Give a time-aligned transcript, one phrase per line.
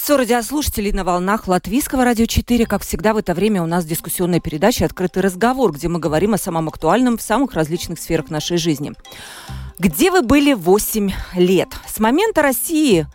[0.00, 2.64] Приветствую радиослушателей на волнах Латвийского радио 4.
[2.64, 6.38] Как всегда, в это время у нас дискуссионная передача «Открытый разговор», где мы говорим о
[6.38, 8.92] самом актуальном в самых различных сферах нашей жизни.
[9.78, 11.68] Где вы были 8 лет?
[11.86, 13.06] С момента России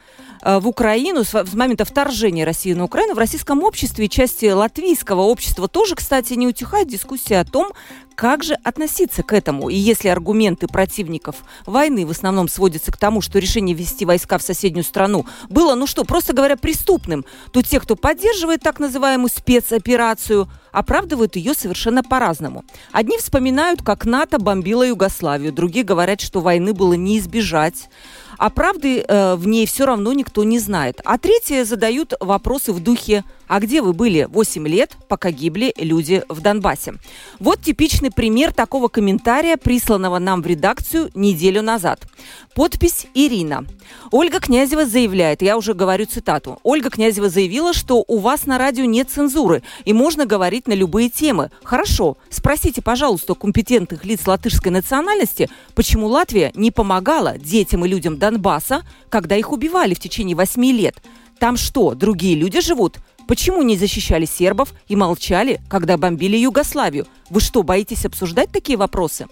[0.46, 5.22] в Украину, с, с момента вторжения России на Украину, в российском обществе и части латвийского
[5.22, 7.72] общества тоже, кстати, не утихает дискуссия о том,
[8.16, 9.70] как же относиться к этому?
[9.70, 14.42] И если аргументы противников войны в основном сводятся к тому, что решение ввести войска в
[14.42, 20.48] соседнюю страну было, ну что, просто говоря, преступным, то те, кто поддерживает так называемую спецоперацию,
[20.72, 22.64] оправдывают ее совершенно по-разному.
[22.92, 27.90] Одни вспоминают, как НАТО бомбило Югославию, другие говорят, что войны было не избежать
[28.38, 31.02] а правды э, в ней все равно никто не знает.
[31.04, 36.24] А третьи задают вопросы в духе «А где вы были 8 лет, пока гибли люди
[36.30, 36.96] в Донбассе?»
[37.40, 42.08] Вот типичный пример такого комментария, присланного нам в редакцию неделю назад.
[42.56, 43.66] Подпись Ирина.
[44.12, 48.86] Ольга Князева заявляет, я уже говорю цитату, Ольга Князева заявила, что у вас на радио
[48.86, 51.52] нет цензуры и можно говорить на любые темы.
[51.64, 58.84] Хорошо, спросите, пожалуйста, компетентных лиц латышской национальности, почему Латвия не помогала детям и людям Донбасса,
[59.10, 60.96] когда их убивали в течение восьми лет.
[61.40, 62.98] Там что, другие люди живут?
[63.28, 67.08] Почему не защищали сербов и молчали, когда бомбили Югославию?
[67.30, 69.28] Вы что, боитесь обсуждать такие вопросы?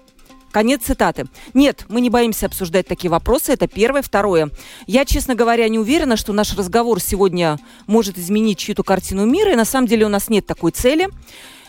[0.51, 1.25] Конец цитаты.
[1.55, 3.53] Нет, мы не боимся обсуждать такие вопросы.
[3.53, 4.03] Это первое.
[4.03, 4.51] Второе.
[4.85, 9.53] Я, честно говоря, не уверена, что наш разговор сегодня может изменить чью-то картину мира.
[9.53, 11.09] И на самом деле у нас нет такой цели.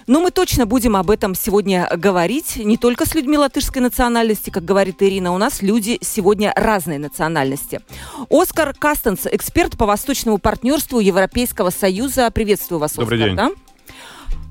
[0.07, 2.57] Но мы точно будем об этом сегодня говорить.
[2.57, 7.81] Не только с людьми латышской национальности, как говорит Ирина, у нас люди сегодня разной национальности.
[8.29, 12.31] Оскар Кастенс, эксперт по восточному партнерству Европейского Союза.
[12.31, 13.29] Приветствую вас, Добрый Оскар.
[13.29, 13.37] день.
[13.37, 13.51] Да?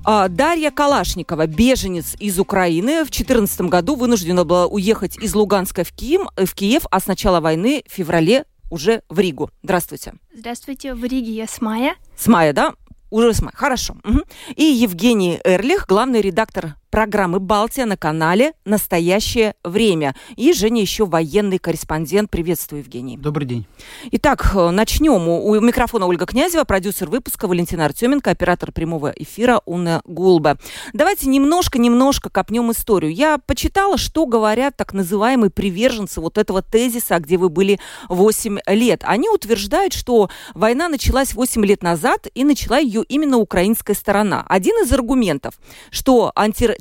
[0.06, 5.92] А, Дарья Калашникова, беженец из Украины, в 2014 году вынуждена была уехать из Луганска в
[5.92, 9.50] Киев, в Киев, а с начала войны в феврале уже в Ригу.
[9.62, 10.14] Здравствуйте.
[10.36, 11.94] Здравствуйте, в Риге я с Мая.
[12.16, 12.74] С мая, да?
[13.14, 13.52] Уже с мая.
[13.54, 13.94] Хорошо.
[14.02, 14.24] Мгм.
[14.56, 20.14] И Евгений Эрлих, главный редактор программы «Балтия» на канале «Настоящее время».
[20.36, 22.30] И Женя еще военный корреспондент.
[22.30, 23.16] Приветствую, Евгений.
[23.16, 23.66] Добрый день.
[24.12, 25.26] Итак, э, начнем.
[25.28, 30.56] У микрофона Ольга Князева, продюсер выпуска Валентина Артеменко, оператор прямого эфира Уна Гулба.
[30.92, 33.12] Давайте немножко-немножко копнем историю.
[33.12, 39.02] Я почитала, что говорят так называемые приверженцы вот этого тезиса, где вы были 8 лет.
[39.04, 44.46] Они утверждают, что война началась 8 лет назад, и начала ее именно украинская сторона.
[44.48, 45.54] Один из аргументов,
[45.90, 46.30] что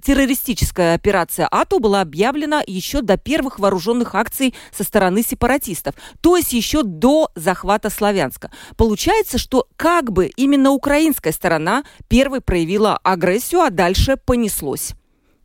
[0.04, 6.52] антитеррористическая операция АТО была объявлена еще до первых вооруженных акций со стороны сепаратистов, то есть
[6.52, 8.52] еще до захвата Славянска.
[8.76, 14.94] Получается, что как бы именно украинская сторона первой проявила агрессию, а дальше понеслось.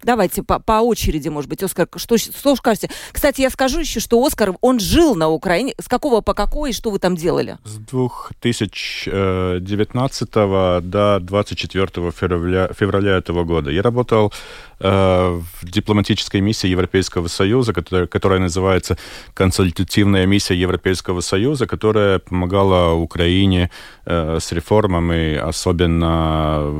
[0.03, 2.91] Давайте по, по очереди, может быть, Оскар, что, что скажете?
[3.13, 5.75] Кстати, я скажу еще, что Оскар, он жил на Украине.
[5.79, 7.59] С какого по какой и что вы там делали?
[7.65, 14.33] С 2019 до 24 февраля, февраля этого года я работал
[14.81, 18.97] э, в дипломатической миссии Европейского Союза, которая, которая называется
[19.35, 23.71] консультативная миссия Европейского Союза, которая помогала Украине
[24.07, 26.73] э, с реформами, особенно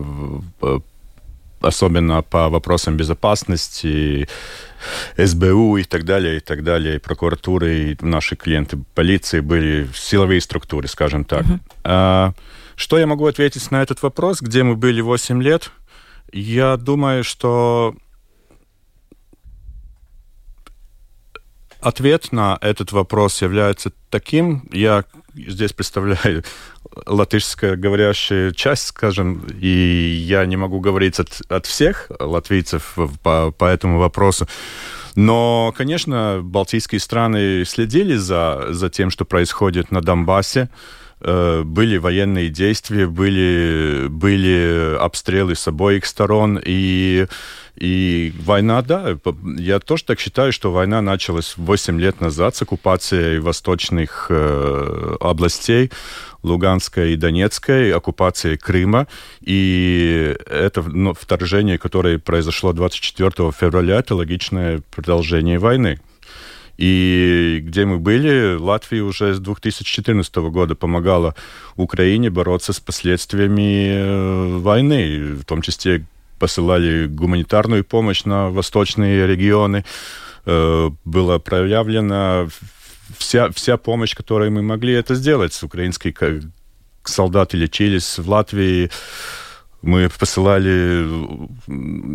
[0.63, 0.79] э,
[1.61, 4.29] особенно по вопросам безопасности,
[5.17, 10.41] СБУ и так далее, и так далее, и прокуратуры, и наши клиенты полиции были силовые
[10.41, 11.45] структуры, скажем так.
[11.45, 11.61] Uh-huh.
[11.85, 12.33] А,
[12.77, 15.71] что я могу ответить на этот вопрос, где мы были 8 лет?
[16.33, 17.95] Я думаю, что
[21.81, 26.45] ответ на этот вопрос является таким, я здесь представляю
[27.07, 33.65] латышская говорящая часть, скажем, и я не могу говорить от, от всех латвийцев по, по
[33.67, 34.49] этому вопросу,
[35.15, 40.69] но, конечно, балтийские страны следили за, за тем, что происходит на Донбассе,
[41.21, 47.27] э, были военные действия, были, были обстрелы с обоих сторон, и
[47.81, 49.17] и война, да,
[49.57, 55.93] я тоже так считаю, что война началась 8 лет назад с оккупацией восточных э, областей,
[56.43, 59.07] Луганской и Донецкой, оккупацией Крыма.
[59.41, 66.01] И это ну, вторжение, которое произошло 24 февраля, это логичное продолжение войны.
[66.79, 71.37] И где мы были, Латвия уже с 2014 года помогала
[71.77, 76.05] Украине бороться с последствиями э, войны, в том числе
[76.39, 79.85] посылали гуманитарную помощь на восточные регионы.
[80.47, 82.49] Э, была проявлена
[83.19, 85.63] вся, вся помощь, которую мы могли это сделать.
[85.63, 86.15] Украинские
[87.05, 88.91] солдаты лечились в Латвии,
[89.81, 91.07] мы посылали,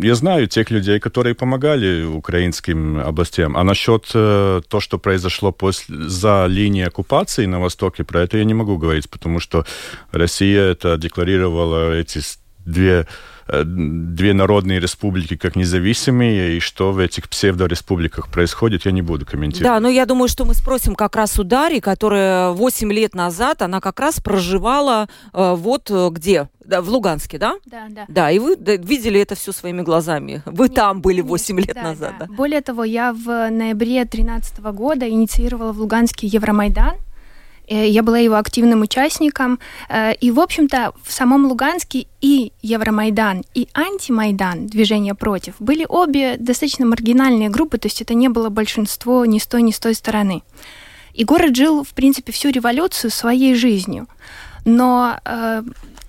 [0.06, 3.56] я знаю тех людей, которые помогали украинским областям.
[3.56, 8.44] А насчет э, то, что произошло после, за линией оккупации на Востоке, про это я
[8.44, 9.64] не могу говорить, потому что
[10.12, 12.20] Россия это декларировала эти
[12.66, 13.06] две
[13.46, 19.64] две народные республики как независимые, и что в этих псевдореспубликах происходит, я не буду комментировать.
[19.64, 23.62] Да, но я думаю, что мы спросим как раз у Дарьи, которая 8 лет назад,
[23.62, 26.48] она как раз проживала э, вот э, где?
[26.64, 27.56] Да, в Луганске, да?
[27.66, 28.04] Да, да.
[28.08, 30.42] Да, и вы да, видели это все своими глазами.
[30.46, 32.14] Вы Нет, там были 8 лет да, назад.
[32.18, 32.26] Да.
[32.26, 32.32] Да.
[32.32, 37.13] Более того, я в ноябре 2013 года инициировала в Луганске Евромайдан, Э,
[37.68, 39.58] я была его активным участником.
[39.88, 46.36] Э, и, в общем-то, в самом Луганске и Евромайдан, и антимайдан, движение против, были обе
[46.38, 49.94] достаточно маргинальные группы, то есть это не было большинство ни с той, ни с той
[49.94, 50.42] стороны.
[51.14, 54.08] И город жил, в принципе, всю революцию своей жизнью.
[54.64, 55.62] Но э,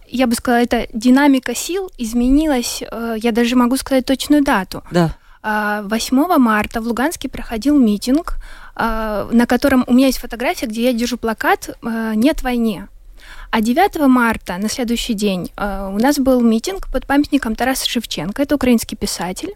[0.08, 2.82] я бы сказала, эта динамика сил изменилась,
[3.18, 4.84] я даже могу сказать точную дату.
[4.92, 5.16] Да.
[5.46, 8.38] 8 марта в Луганске проходил митинг
[8.76, 12.88] а, на котором у меня есть фотография, где я держу плакат а, «Нет войне».
[13.50, 18.44] А 9 марта, на следующий день, а, у нас был митинг под памятником Тараса Шевченко,
[18.44, 19.54] это украинский писатель.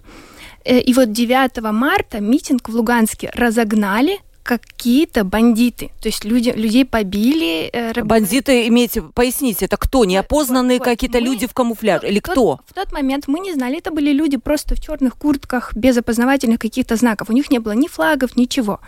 [0.64, 5.92] Э, и вот 9 марта митинг в Луганске разогнали какие-то бандиты.
[6.02, 7.70] То есть люди, людей побили.
[7.72, 10.06] Э, Бандиты, имеете, поясните, это кто?
[10.06, 12.08] Неопознанные вот, какие-то люди в камуфляже?
[12.08, 12.60] Или в кто?
[12.66, 16.58] в тот момент мы не знали, это были люди просто в черных куртках, без опознавательных
[16.58, 17.30] каких-то знаков.
[17.30, 18.80] У них не было ни флагов, ничего.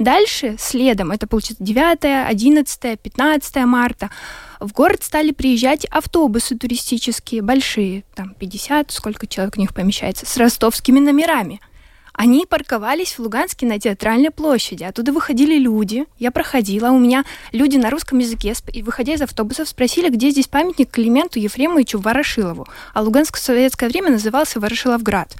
[0.00, 4.10] Дальше, следом, это получится 9, 11, 15 марта,
[4.58, 10.36] в город стали приезжать автобусы туристические, большие, там 50, сколько человек в них помещается, с
[10.36, 11.60] ростовскими номерами–
[12.14, 14.84] они парковались в Луганске на театральной площади.
[14.84, 16.06] Оттуда выходили люди.
[16.18, 16.90] Я проходила.
[16.90, 21.98] У меня люди на русском языке, выходя из автобусов, спросили, где здесь памятник Клименту Ефремовичу
[21.98, 22.68] Ворошилову.
[22.94, 25.34] А Луганск в советское время назывался Ворошиловград.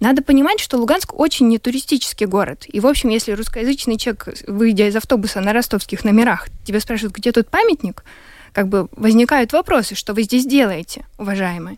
[0.00, 2.64] Надо понимать, что Луганск очень не туристический город.
[2.66, 7.30] И, в общем, если русскоязычный человек, выйдя из автобуса на ростовских номерах, тебя спрашивают, где
[7.30, 8.02] тут памятник,
[8.52, 11.76] как бы возникают вопросы, что вы здесь делаете, уважаемые.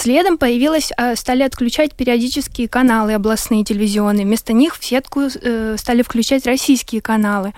[0.00, 4.24] Следом появилось, а, стали отключать периодические каналы областные телевизионные.
[4.24, 7.52] Вместо них в сетку э, стали включать российские каналы.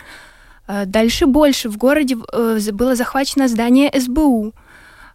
[0.67, 1.69] Э, дальше больше.
[1.69, 4.55] В городе э, было захвачено здание СБУ.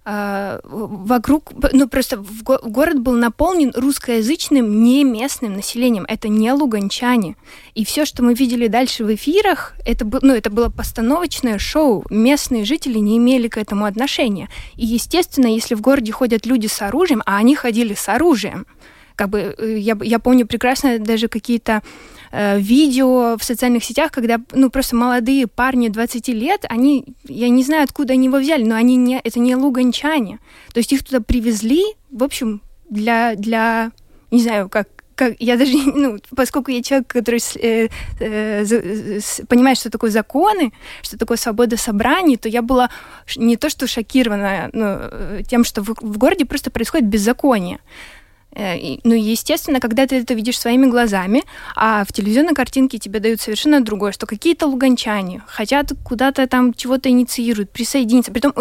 [0.07, 6.05] А, вокруг, ну просто в город был наполнен русскоязычным не местным населением.
[6.07, 7.35] Это не луганчане.
[7.73, 12.05] И все, что мы видели дальше в эфирах, это, ну, это было постановочное шоу.
[12.11, 14.47] Местные жители не имели к этому отношения.
[14.75, 18.67] И, естественно, если в городе ходят люди с оружием, а они ходили с оружием,
[19.15, 21.81] как бы э, я, я помню прекрасно даже какие-то
[22.35, 27.63] э, видео в социальных сетях, когда ну просто молодые парни 20 лет, они, я не
[27.63, 30.39] знаю, откуда они его взяли, но они не, это не луганчане.
[30.73, 33.91] То есть их туда привезли, в общем, для, для
[34.31, 37.87] не знаю, как как, я даже, ну, поскольку я человек, который э,
[38.19, 42.89] э, понимает, что такое законы, что такое свобода собраний, то я была
[43.35, 47.79] не то что шокирована ну, тем, что в, в городе просто происходит беззаконие.
[48.55, 51.43] Э, ну, естественно, когда ты это видишь своими глазами,
[51.75, 57.09] а в телевизионной картинке тебе дают совершенно другое, что какие-то луганчане хотят куда-то там чего-то
[57.09, 58.31] инициируют, присоединиться.
[58.31, 58.53] Притом,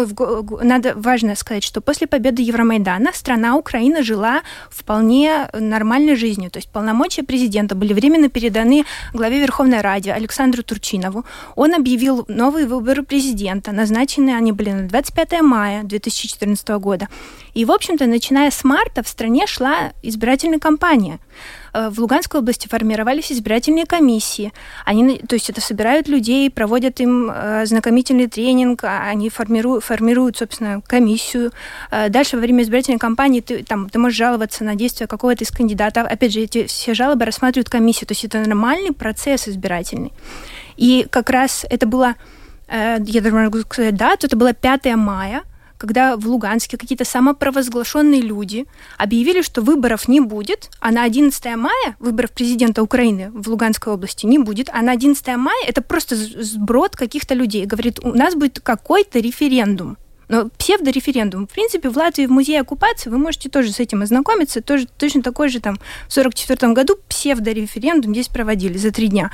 [0.61, 6.51] надо важно сказать, что после победы Евромайдана страна Украина жила вполне нормальной жизнью.
[6.51, 11.25] То есть полномочия президента были временно переданы главе Верховной Ради Александру Турчинову.
[11.55, 13.71] Он объявил новые выборы президента.
[13.71, 17.07] Назначены они были на 25 мая 2014 года.
[17.53, 21.19] И, в общем-то, начиная с марта в стране шла избирательная кампания.
[21.73, 24.53] Э, в Луганской области формировались избирательные комиссии.
[24.85, 30.37] Они, то есть это собирают людей, проводят им э, знакомительный тренинг, а они формируют, формируют,
[30.37, 31.51] собственно, комиссию.
[31.91, 35.51] Э, дальше во время избирательной кампании ты, там, ты можешь жаловаться на действия какого-то из
[35.51, 36.07] кандидатов.
[36.09, 38.07] Опять же, эти все жалобы рассматривают комиссию.
[38.07, 40.13] То есть это нормальный процесс избирательный.
[40.77, 42.15] И как раз это было,
[42.69, 45.43] я даже могу сказать дату, это было 5 мая–
[45.85, 48.65] когда в Луганске какие-то самопровозглашенные люди
[48.97, 54.25] объявили, что выборов не будет, а на 11 мая выборов президента Украины в Луганской области
[54.25, 57.65] не будет, а на 11 мая это просто сброд каких-то людей.
[57.65, 59.97] Говорит, у нас будет какой-то референдум.
[60.27, 61.47] Но псевдореферендум.
[61.47, 64.61] В принципе, в Латвии в музее оккупации вы можете тоже с этим ознакомиться.
[64.61, 69.31] Тоже, точно такой же там в 1944 году псевдореферендум здесь проводили за три дня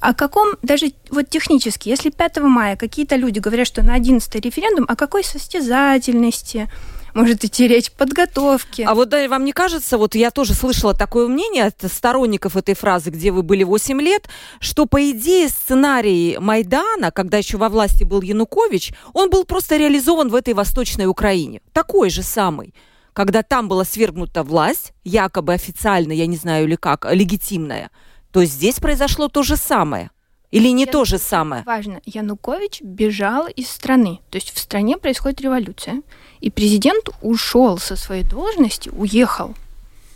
[0.00, 4.84] о каком, даже вот технически, если 5 мая какие-то люди говорят, что на 11 референдум,
[4.88, 6.70] о какой состязательности,
[7.14, 8.82] может идти речь подготовки.
[8.82, 12.74] А вот да, вам не кажется, вот я тоже слышала такое мнение от сторонников этой
[12.74, 14.28] фразы, где вы были 8 лет,
[14.60, 20.28] что по идее сценарий Майдана, когда еще во власти был Янукович, он был просто реализован
[20.28, 21.60] в этой Восточной Украине.
[21.72, 22.74] Такой же самый
[23.14, 27.90] когда там была свергнута власть, якобы официально, я не знаю или как, легитимная,
[28.38, 30.12] то здесь произошло то же самое.
[30.52, 30.92] Или не Я...
[30.92, 31.64] то же самое?
[31.64, 32.00] Важно.
[32.04, 34.20] Янукович бежал из страны.
[34.30, 36.02] То есть в стране происходит революция.
[36.38, 39.56] И президент ушел со своей должности, уехал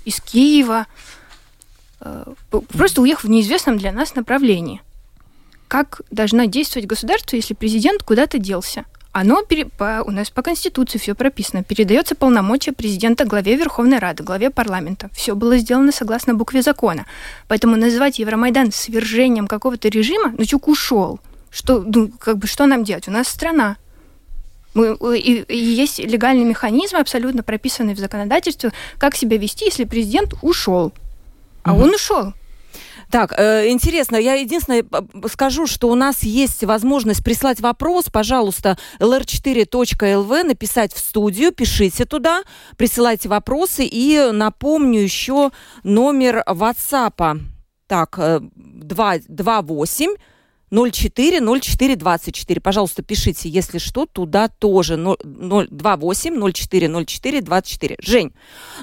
[0.05, 0.87] из Киева,
[1.99, 2.25] э,
[2.69, 4.83] просто уехал в неизвестном для нас направлении.
[5.67, 8.85] Как должна действовать государство, если президент куда-то делся?
[9.13, 11.63] Оно пере, по, у нас по Конституции все прописано.
[11.63, 15.11] Передается полномочия президента главе Верховной Рады, главе парламента.
[15.13, 17.05] Все было сделано согласно букве закона.
[17.47, 21.21] Поэтому называть Евромайдан свержением какого-то режима, ну чук ушел.
[21.51, 23.09] Что, ну, как бы, что нам делать?
[23.09, 23.77] У нас страна.
[24.73, 30.33] Мы, и, и есть легальный механизм, абсолютно прописанный в законодательстве, как себя вести, если президент
[30.41, 30.95] ушел.
[31.63, 31.83] А угу.
[31.83, 32.33] он ушел.
[33.13, 34.87] Так, э, интересно, я единственное
[35.29, 42.43] скажу, что у нас есть возможность прислать вопрос, пожалуйста, lr4.lv, написать в студию, пишите туда,
[42.79, 45.51] присылайте вопросы и напомню еще
[45.85, 47.39] номер WhatsApp.
[47.87, 48.19] Так,
[48.55, 50.32] 228 э, 04 04
[51.97, 52.61] 24.
[52.63, 57.97] Пожалуйста, пишите, если что, туда тоже 28 04 04 24.
[58.01, 58.33] Жень,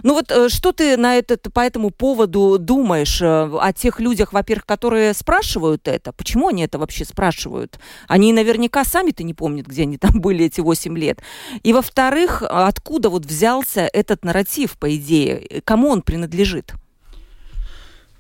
[0.04, 4.34] ну вот э, что ты на этот, по этому поводу думаешь э, о тех людях,
[4.34, 6.14] во-первых, которые спрашивают это?
[6.14, 7.80] Почему они это вообще спрашивают?
[8.08, 11.24] Они наверняка сами-то не помнят, где они там были эти 8 лет.
[11.64, 15.64] И во-вторых, откуда вот взялся этот нарратив, по идее?
[15.66, 16.76] Кому он принадлежит?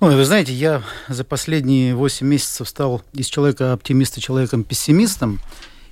[0.01, 5.41] Ой, вы знаете, я за последние 8 месяцев стал из человека-оптимиста человеком-пессимистом.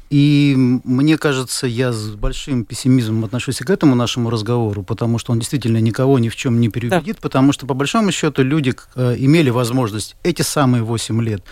[0.10, 5.40] И мне кажется, я с большим пессимизмом отношусь к этому нашему разговору, потому что он
[5.40, 7.22] действительно никого ни в чем не переубедит, да.
[7.22, 11.44] потому что, по большому счету, люди э, имели возможность эти самые 8 лет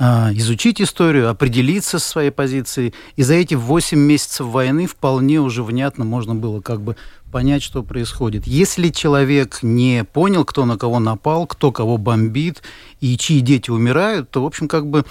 [0.00, 2.94] изучить историю, определиться со своей позицией.
[3.16, 6.96] И за эти 8 месяцев войны вполне уже внятно можно было как бы
[7.30, 8.46] понять, что происходит.
[8.46, 12.62] Если человек не понял, кто на кого напал, кто кого бомбит
[13.00, 15.04] и чьи дети умирают, то, в общем, как бы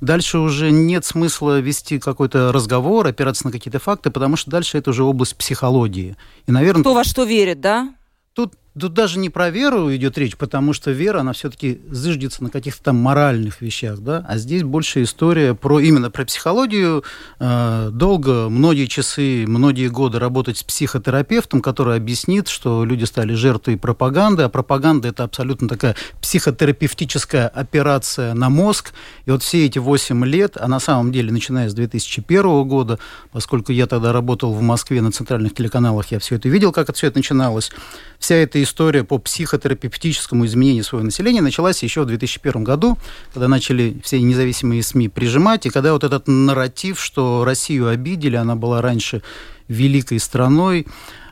[0.00, 4.90] дальше уже нет смысла вести какой-то разговор, опираться на какие-то факты, потому что дальше это
[4.90, 6.16] уже область психологии.
[6.46, 6.82] И, наверное...
[6.82, 7.92] Кто во что верит, да?
[8.34, 12.50] Тут Тут даже не про веру идет речь, потому что вера, она все-таки зыждется на
[12.50, 17.04] каких-то там моральных вещах, да, а здесь больше история про именно про психологию.
[17.38, 23.76] Э, долго, многие часы, многие годы работать с психотерапевтом, который объяснит, что люди стали жертвой
[23.76, 28.92] пропаганды, а пропаганда это абсолютно такая психотерапевтическая операция на мозг.
[29.26, 32.98] И вот все эти 8 лет, а на самом деле, начиная с 2001 года,
[33.30, 36.98] поскольку я тогда работал в Москве на центральных телеканалах, я все это видел, как это
[36.98, 37.70] все это начиналось,
[38.18, 42.98] вся эта история по психотерапевтическому изменению своего населения началась еще в 2001 году,
[43.32, 48.56] когда начали все независимые СМИ прижимать, и когда вот этот нарратив, что Россию обидели, она
[48.56, 49.22] была раньше
[49.68, 50.86] великой страной,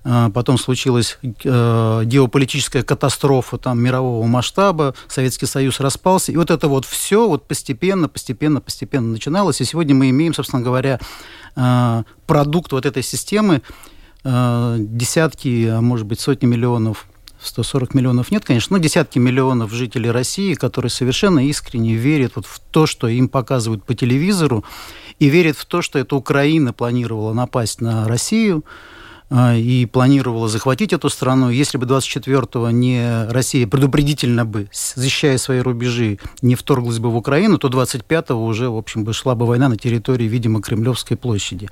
[0.04, 6.66] а, потом случилась э, геополитическая катастрофа там, мирового масштаба, Советский Союз распался, и вот это
[6.66, 10.98] вот все вот постепенно, постепенно, постепенно начиналось, и сегодня мы имеем, собственно говоря,
[11.54, 13.62] э, продукт вот этой системы,
[14.24, 17.06] э, десятки, а может быть, сотни миллионов
[17.44, 22.58] 140 миллионов нет, конечно, но десятки миллионов жителей России, которые совершенно искренне верят вот в
[22.58, 24.64] то, что им показывают по телевизору,
[25.18, 28.64] и верят в то, что эта Украина планировала напасть на Россию,
[29.34, 31.48] а, и планировала захватить эту страну.
[31.48, 37.56] Если бы 24-го не Россия предупредительно бы, защищая свои рубежи, не вторглась бы в Украину,
[37.56, 41.70] то 25-го уже, в общем, бы шла бы война на территории, видимо, Кремлевской площади.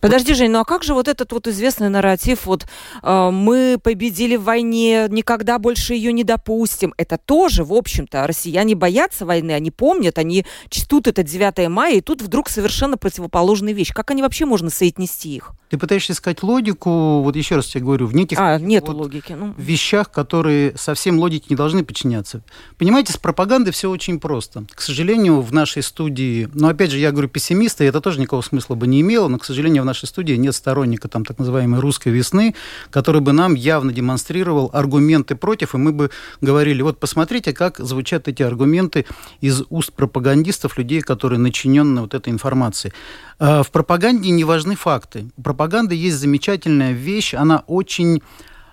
[0.00, 2.66] Подожди, Жень, ну а как же вот этот вот известный нарратив, вот
[3.02, 6.94] э, мы победили в войне, никогда больше ее не допустим.
[6.96, 12.00] Это тоже, в общем-то, россияне боятся войны, они помнят, они чтут это 9 мая, и
[12.00, 13.92] тут вдруг совершенно противоположная вещь.
[13.92, 15.52] Как они вообще можно соотнести их?
[15.68, 19.34] Ты пытаешься искать логику, вот еще раз тебе говорю, в неких а, нет вот логики.
[19.34, 19.54] Ну.
[19.58, 22.42] вещах, которые совсем логике не должны подчиняться.
[22.78, 24.64] Понимаете, с пропагандой все очень просто.
[24.74, 28.76] К сожалению, в нашей студии, ну, опять же, я говорю пессимисты, это тоже никакого смысла
[28.76, 32.10] бы не имело, но, к сожалению, в нашей студии нет сторонника там так называемой русской
[32.10, 32.54] весны,
[32.90, 38.28] который бы нам явно демонстрировал аргументы против, и мы бы говорили, вот посмотрите, как звучат
[38.28, 39.06] эти аргументы
[39.40, 42.92] из уст пропагандистов, людей, которые начинены вот этой информацией.
[43.38, 45.30] А, в пропаганде не важны факты.
[45.36, 48.22] У пропаганды есть замечательная вещь, она очень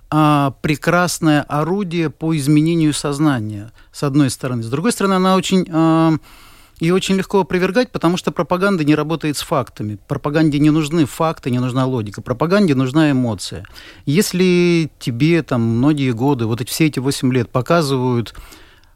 [0.10, 4.64] а, прекрасное орудие по изменению сознания, с одной стороны.
[4.64, 6.14] С другой стороны, она очень а,
[6.80, 9.98] И очень легко опровергать, потому что пропаганда не работает с фактами.
[10.08, 12.22] Пропаганде не нужны факты, не нужна логика.
[12.22, 13.66] Пропаганде нужна эмоция.
[14.06, 18.34] Если тебе там многие годы, вот эти, все эти 8 лет показывают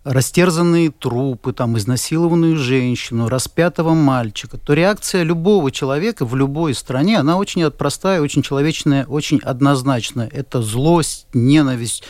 [0.04, 7.38] растерзанные трупы, там, изнасилованную женщину, распятого мальчика, то реакция любого человека в любой стране, она
[7.38, 10.30] очень простая, очень человечная, очень однозначная.
[10.32, 12.04] Это злость, ненависть,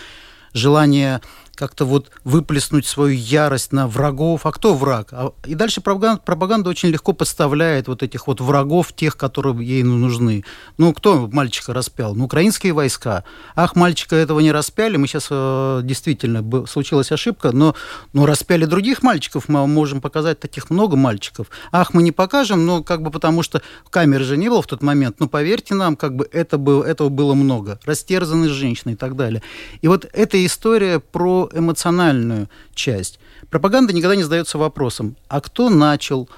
[0.53, 1.21] желание
[1.59, 4.45] как-то вот выплеснуть свою ярость на врагов.
[4.45, 5.09] А кто враг?
[5.11, 9.83] А, и дальше пропаганда, пропаганда очень легко подставляет вот этих вот врагов, тех, которые ей
[9.83, 10.45] нужны.
[10.77, 12.15] Ну, кто мальчика распял?
[12.15, 13.25] Ну, украинские войска.
[13.55, 14.95] Ах, мальчика этого не распяли.
[14.95, 17.75] Мы сейчас э, действительно случилась ошибка, но,
[18.13, 19.49] но распяли других мальчиков.
[19.49, 21.47] Мы можем показать таких много мальчиков.
[21.73, 24.81] Ах, мы не покажем, но как бы потому что камеры же не было в тот
[24.81, 25.19] момент.
[25.19, 27.79] Но поверьте нам, как бы это было, этого было много.
[27.83, 29.43] Растерзанные женщины и так далее.
[29.81, 33.19] И вот эта история про эмоциональную часть.
[33.49, 36.29] Пропаганда никогда не задается вопросом, а кто начал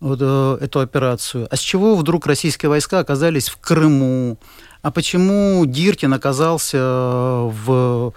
[0.00, 1.48] вот, э, эту операцию?
[1.50, 4.38] А с чего вдруг российские войска оказались в Крыму?
[4.82, 8.14] А почему Диркин оказался в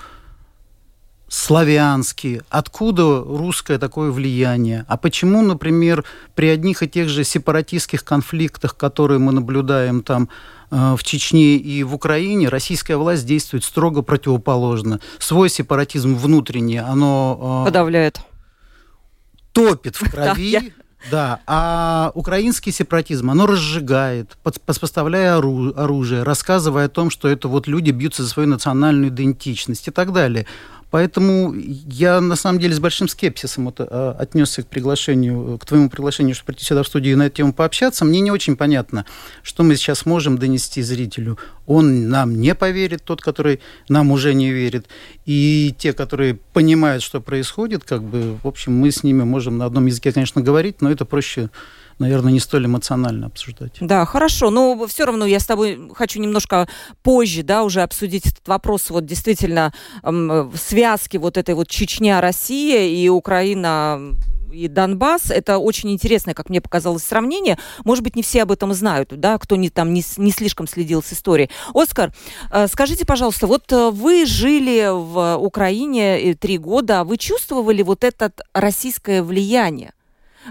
[1.33, 8.77] славянский, откуда русское такое влияние, а почему, например, при одних и тех же сепаратистских конфликтах,
[8.77, 10.29] которые мы наблюдаем там
[10.69, 14.99] э, в Чечне и в Украине, российская власть действует строго противоположно.
[15.17, 17.63] Свой сепаратизм внутренний, оно...
[17.63, 18.19] Э, Подавляет.
[19.53, 20.71] Топит в крови,
[21.09, 27.89] да, а украинский сепаратизм, оно разжигает, поставляя оружие, рассказывая о том, что это вот люди
[27.89, 30.45] бьются за свою национальную идентичность и так далее.
[30.93, 35.89] Поэтому я, на самом деле, с большим скепсисом вот, а, отнесся к приглашению, к твоему
[35.89, 38.05] приглашению, чтобы прийти сюда в студию и на эту тему пообщаться.
[38.05, 39.07] Мне не очень понятно,
[39.41, 41.39] что мы сейчас можем донести зрителю.
[41.65, 43.59] Он нам не поверит, тот, который
[43.89, 44.85] нам уже не верит.
[45.25, 49.65] И те, которые понимают, что происходит, как бы, в общем, мы с ними можем на
[49.65, 51.49] одном языке, конечно, говорить, но это проще
[52.03, 53.73] наверное, не столь эмоционально обсуждать.
[53.79, 54.49] Да, хорошо.
[54.49, 56.67] Но все равно я с тобой хочу немножко
[57.01, 58.89] позже, да, уже обсудить этот вопрос.
[58.89, 63.99] Вот действительно эм, связки вот этой вот Чечня, Россия и Украина
[64.53, 65.31] и Донбасс.
[65.31, 67.57] Это очень интересное, как мне показалось, сравнение.
[67.83, 71.01] Может быть, не все об этом знают, да, кто не, там не, не слишком следил
[71.01, 71.49] с историей.
[71.73, 72.13] Оскар,
[72.51, 77.81] э, скажите, пожалуйста, вот э, вы жили в Украине э, три года, а вы чувствовали
[77.81, 79.93] вот это российское влияние?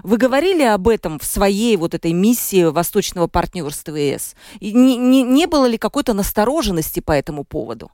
[0.02, 4.34] Вы говорили об этом в своей вот этой миссии Восточного партнерства ЕС?
[4.60, 7.90] И не, не, не было ли какой-то настороженности по этому поводу?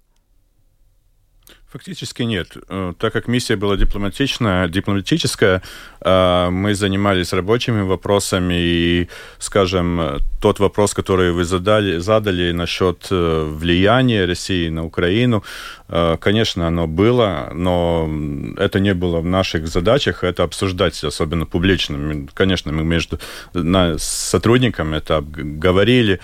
[1.70, 2.56] Фактически нет.
[2.70, 5.60] Э, так как миссия была дипломатичная, дипломатическая,
[6.00, 10.00] э, мы занимались рабочими вопросами, и, скажем,
[10.40, 15.44] тот вопрос, который вы задали, задали насчет э, влияния России на Украину,
[16.20, 18.08] конечно, оно было, но
[18.58, 22.26] это не было в наших задачах, это обсуждать, особенно публично.
[22.34, 23.18] Конечно, мы между
[23.98, 26.20] сотрудниками это говорили,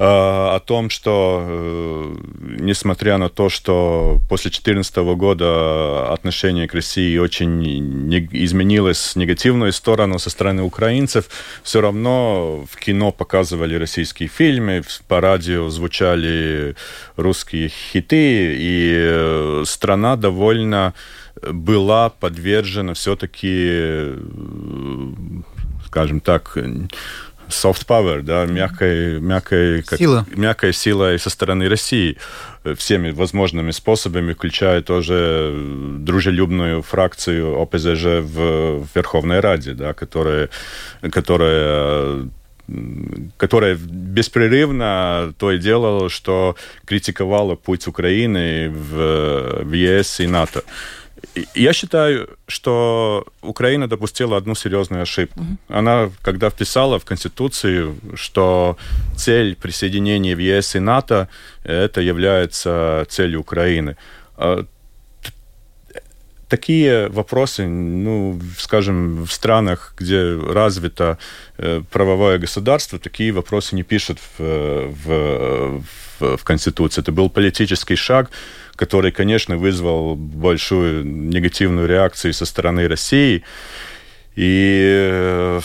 [0.00, 2.16] о том, что э,
[2.60, 10.20] несмотря на то, что после 2014 года отношение к России очень изменилось в негативную сторону
[10.20, 11.28] со стороны украинцев,
[11.64, 16.76] все равно в кино показывали российские фильмы, по радио звучали
[17.16, 20.94] русские хиты, и э, страна довольно
[21.42, 24.14] была подвержена все-таки,
[25.86, 26.56] скажем так,
[27.48, 30.26] soft power, да, мягкой, мягкой, как, сила.
[30.34, 32.16] мягкой силой со стороны России
[32.76, 35.54] всеми возможными способами, включая тоже
[36.00, 40.50] дружелюбную фракцию ОПЗЖ в, в Верховной Раде, да, которая,
[41.10, 42.28] которая
[43.38, 50.62] которая беспрерывно то и делала, что критиковала путь Украины в, в ЕС и НАТО.
[51.54, 55.44] Я считаю, что Украина допустила одну серьезную ошибку.
[55.68, 58.76] Она, когда вписала в Конституцию, что
[59.16, 61.28] цель присоединения в ЕС и НАТО
[61.64, 63.96] это является целью Украины.
[64.36, 64.64] А,
[66.48, 71.18] такие вопросы, ну, скажем, в странах, где развито
[71.58, 75.82] э, правовое государство, такие вопросы не пишут в, в,
[76.18, 77.02] в, в Конституции.
[77.02, 78.30] Это был политический шаг,
[78.78, 83.42] который, конечно, вызвал большую негативную реакцию со стороны России.
[84.36, 85.58] И,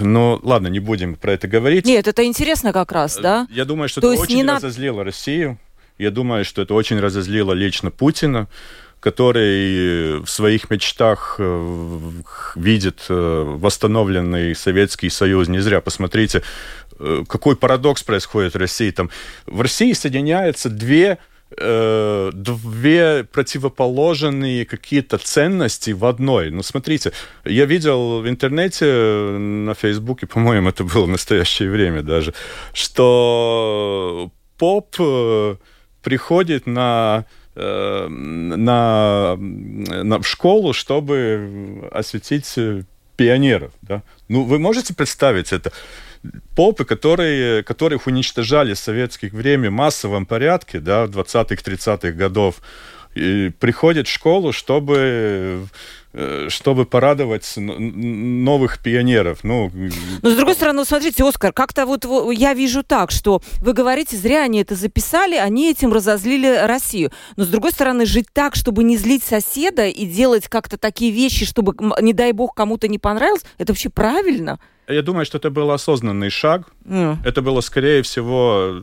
[0.00, 1.86] ну, ладно, не будем про это говорить.
[1.86, 3.48] Нет, это интересно как раз, да?
[3.50, 5.04] Я думаю, что То это очень разозлило на...
[5.04, 5.58] Россию.
[5.96, 8.48] Я думаю, что это очень разозлило лично Путина,
[9.00, 12.10] который в своих мечтах э,
[12.56, 15.48] видит э, восстановленный Советский Союз.
[15.48, 16.42] Не зря, посмотрите,
[16.98, 18.90] э, какой парадокс происходит в России.
[18.90, 19.08] Там,
[19.46, 21.18] в России соединяются две
[21.56, 26.50] э, две противоположные какие-то ценности в одной.
[26.50, 27.12] Ну, смотрите,
[27.44, 32.34] я видел в интернете, на Фейсбуке, по-моему, это было в настоящее время даже,
[32.72, 35.56] что поп э,
[36.02, 42.58] приходит на э, на, на, в школу, чтобы осветить
[43.16, 43.72] пионеров.
[43.82, 44.02] Да?
[44.28, 45.72] Ну, вы можете представить это?
[46.54, 52.62] попы, которые, которых уничтожали в советское время в массовом порядке, да, в 20-30-х годов,
[53.14, 55.66] и приходят в школу, чтобы
[56.12, 59.40] э, чтобы порадовать новых пионеров.
[59.42, 59.70] Ну,
[60.22, 64.42] Но с другой стороны, смотрите, Оскар, как-то вот я вижу так, что вы говорите, зря
[64.42, 67.12] они это записали, они этим разозлили Россию.
[67.36, 71.44] Но с другой стороны, жить так, чтобы не злить соседа и делать как-то такие вещи,
[71.44, 74.58] чтобы, не дай бог, кому-то не понравилось, это вообще правильно?
[74.86, 76.68] Я думаю, что это был осознанный шаг.
[76.84, 77.18] Mm.
[77.24, 78.82] Это было, скорее всего,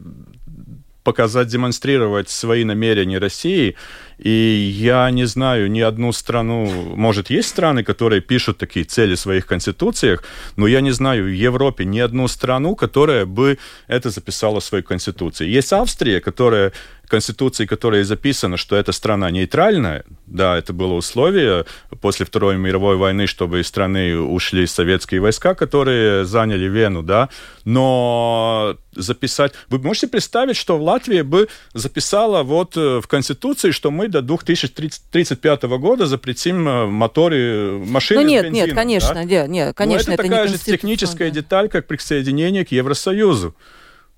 [1.04, 3.76] показать, демонстрировать свои намерения России.
[4.22, 9.20] И я не знаю ни одну страну, может, есть страны, которые пишут такие цели в
[9.20, 10.24] своих конституциях,
[10.56, 13.58] но я не знаю в Европе ни одну страну, которая бы
[13.88, 15.48] это записала в своей конституции.
[15.48, 16.72] Есть Австрия, которая
[17.12, 21.66] Конституции, которой записано, что эта страна нейтральная, да, это было условие
[22.00, 27.28] после Второй мировой войны, чтобы из страны ушли советские войска, которые заняли Вену, да,
[27.66, 29.54] но записать...
[29.70, 34.22] Вы можете представить, что в Латвии бы записала вот э, в Конституции, что мы до
[34.22, 39.24] 2035 года запретим э, моторы машины Ну нет, бензином, нет, конечно, да?
[39.24, 43.56] нет, нет, конечно, Но это, это такая же техническая деталь, как присоединение к Евросоюзу.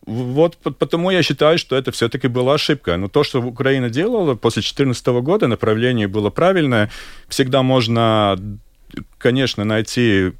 [0.05, 2.97] Вот потому я считаю, что это все-таки была ошибка.
[2.97, 6.91] Но то, что Украина делала после 2014 года, направление было правильное.
[7.29, 8.37] Всегда можно,
[9.17, 10.31] конечно, найти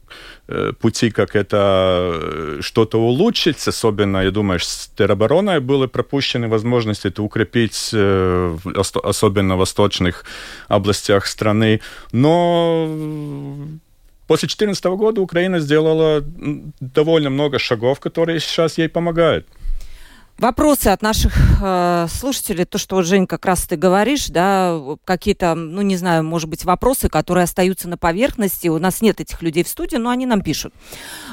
[0.48, 3.68] э, пути, как это э, что-то улучшить.
[3.68, 8.58] Особенно, я думаю, с теробороной были пропущены возможности это укрепить, э,
[9.04, 10.26] особенно в восточных
[10.68, 11.80] областях страны.
[12.12, 12.88] Но
[14.28, 16.24] После 2014 года Украина сделала
[16.80, 19.46] довольно много шагов, которые сейчас ей помогают.
[20.40, 25.54] Вопросы от наших э, слушателей, то, что, вот, Жень, как раз ты говоришь, да, какие-то,
[25.54, 28.68] ну, не знаю, может быть, вопросы, которые остаются на поверхности.
[28.68, 30.74] У нас нет этих людей в студии, но они нам пишут.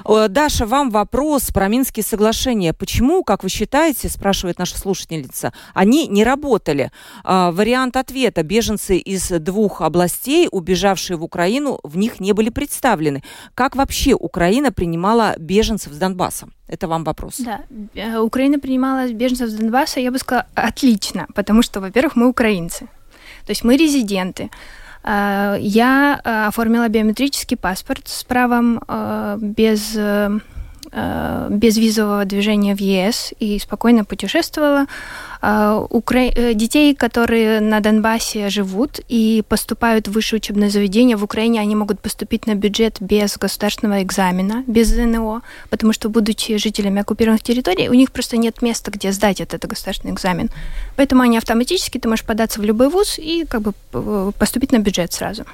[0.04, 2.74] Э, Даша, вам вопрос про Минские соглашения.
[2.74, 6.92] Почему, как вы считаете, спрашивает наша слушательница, они не работали?
[7.24, 8.42] Э, вариант ответа.
[8.42, 13.24] Беженцы из двух областей, убежавшие в Украину, в них не были представлены.
[13.54, 16.48] Как вообще Украина принимала беженцев с Донбасса?
[16.70, 17.34] Это вам вопрос.
[17.38, 17.60] Да,
[17.94, 22.86] э, Украина принимала беженцев с Донбасса, я бы сказала, отлично, потому что, во-первых, мы украинцы,
[23.44, 24.50] то есть мы резиденты.
[25.02, 28.80] Э, я э, оформила биометрический паспорт с правом
[29.36, 29.98] без
[31.50, 34.86] безвизового движения в ЕС и спокойно путешествовала.
[35.42, 36.30] А, укра...
[36.34, 41.74] Э, детей, которые на Донбассе живут и поступают в высшее учебное заведение, в Украине они
[41.74, 47.88] могут поступить на бюджет без государственного экзамена, без ЗНО, потому что, будучи жителями оккупированных территорий,
[47.88, 50.50] у них просто нет места, где сдать этот государственный экзамен.
[50.96, 55.12] Поэтому они автоматически, ты можешь податься в любой вуз и как бы поступить на бюджет
[55.12, 55.44] сразу.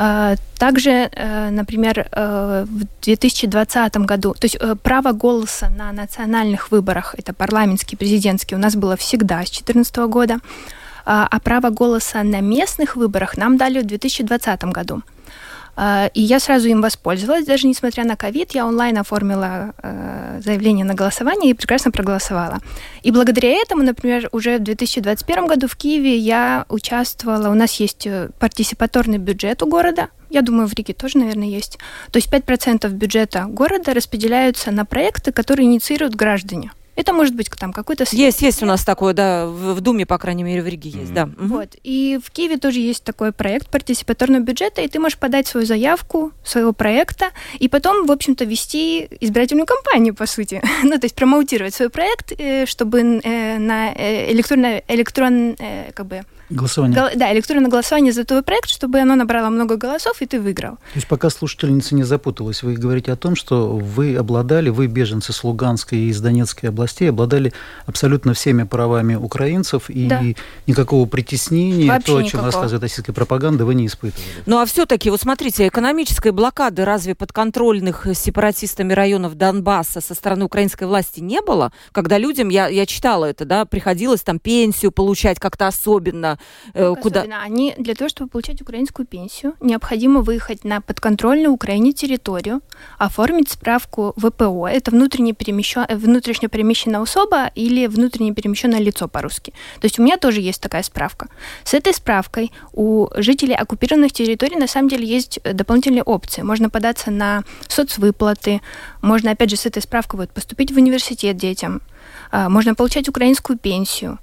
[0.00, 6.70] А, также, э, например, э, в 2020 году, то есть э, право голоса на национальных
[6.70, 10.38] выборах, это парламентский, президентский, у нас было всегда с 2014 года,
[11.04, 15.02] а, а право голоса на местных выборах нам дали в 2020 году.
[15.80, 20.84] А, и я сразу им воспользовалась, даже несмотря на ковид, я онлайн оформила э, заявление
[20.84, 22.58] на голосование и прекрасно проголосовала.
[23.04, 28.08] И благодаря этому, например, уже в 2021 году в Киеве я участвовала, у нас есть
[28.08, 31.78] э, партисипаторный бюджет у города, я думаю, в Риге тоже, наверное, есть.
[32.10, 36.72] То есть 5% бюджета города распределяются на проекты, которые инициируют граждане.
[36.98, 38.04] Это может быть там какой-то...
[38.10, 41.12] Есть, есть у нас такое, да, в, в Думе, по крайней мере, в Риге есть,
[41.12, 41.14] mm-hmm.
[41.14, 41.30] да.
[41.38, 41.76] Вот.
[41.84, 46.32] И в Киеве тоже есть такой проект партисипаторного бюджета, и ты можешь подать свою заявку
[46.42, 47.26] своего проекта,
[47.60, 50.60] и потом, в общем-то, вести избирательную кампанию, по сути.
[50.82, 55.56] ну, то есть промоутировать свой проект, э, чтобы э, на э, электронно, электрон,
[55.94, 56.98] как бы, Голосование.
[56.98, 60.76] Гол, да, электронное голосование за твой проект, чтобы оно набрало много голосов, и ты выиграл.
[60.76, 65.32] То есть пока слушательница не запуталась, вы говорите о том, что вы обладали, вы, беженцы
[65.32, 67.52] с Луганской и из Донецкой областей, обладали
[67.86, 70.22] абсолютно всеми правами украинцев, и да.
[70.66, 72.46] никакого притеснения, Вообще то, о чем никакого.
[72.46, 74.24] рассказывает российская пропаганда, вы не испытывали.
[74.46, 80.84] Ну а все-таки, вот смотрите, экономической блокады разве подконтрольных сепаратистами районов Донбасса со стороны украинской
[80.84, 81.72] власти не было?
[81.92, 86.37] Когда людям, я, я читала это, да, приходилось там пенсию получать как-то особенно,
[86.74, 87.24] э, куда...
[87.42, 92.60] Они для того, чтобы получать украинскую пенсию, необходимо выехать на подконтрольную Украине территорию,
[92.98, 95.86] оформить справку ВПО, это внутренне перемещен...
[95.90, 99.52] внутренне перемещенная особа или внутренне перемещенное лицо по-русски.
[99.80, 101.28] То есть у меня тоже есть такая справка.
[101.64, 106.42] С этой справкой у жителей оккупированных территорий на самом деле есть дополнительные опции.
[106.42, 108.60] Можно податься на соцвыплаты,
[109.02, 111.82] можно опять же с этой справкой вот, поступить в университет детям,
[112.30, 114.18] а, можно получать украинскую пенсию.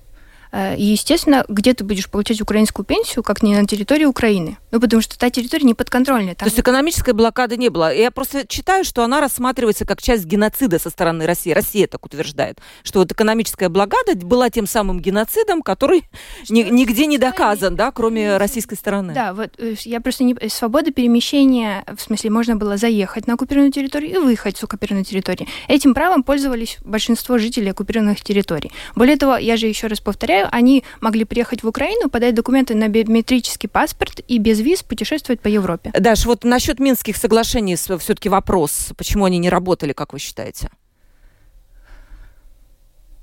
[0.56, 4.58] Э, и, естественно, где ты будешь получать украинскую пенсию, как не на территории Украины.
[4.76, 6.36] Ну, потому что та территория не подконтрольная.
[6.36, 6.40] Там...
[6.40, 7.96] То есть экономической блокады не было.
[7.96, 11.52] Я просто читаю, что она рассматривается как часть геноцида со стороны России.
[11.52, 16.04] Россия так утверждает, что вот экономическая блокада была тем самым геноцидом, который
[16.50, 19.14] ни, нигде не доказан, да, кроме российской стороны.
[19.14, 20.36] Да, вот э, я просто не...
[20.50, 25.48] Свобода перемещения, в смысле, можно было заехать на оккупированную территорию и выехать с оккупированной территории.
[25.70, 28.74] Этим правом пользовались большинство жителей оккупированных территорий.
[28.94, 32.90] Более того, я же еще раз повторяю, они могли приехать в Украину, подать документы на
[32.90, 35.92] биометрический паспорт и без виз путешествовать по Европе.
[35.94, 40.70] Даш, вот насчет Минских соглашений все-таки вопрос, почему они не работали, как вы считаете?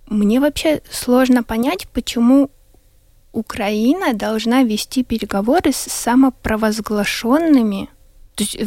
[0.06, 2.50] Мне вообще сложно понять, почему
[3.32, 7.88] Украина должна вести переговоры с самопровозглашенными,
[8.34, 8.58] то есть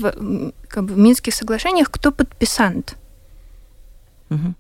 [0.67, 2.97] как бы в Минских соглашениях кто подписант?
[4.29, 4.55] Угу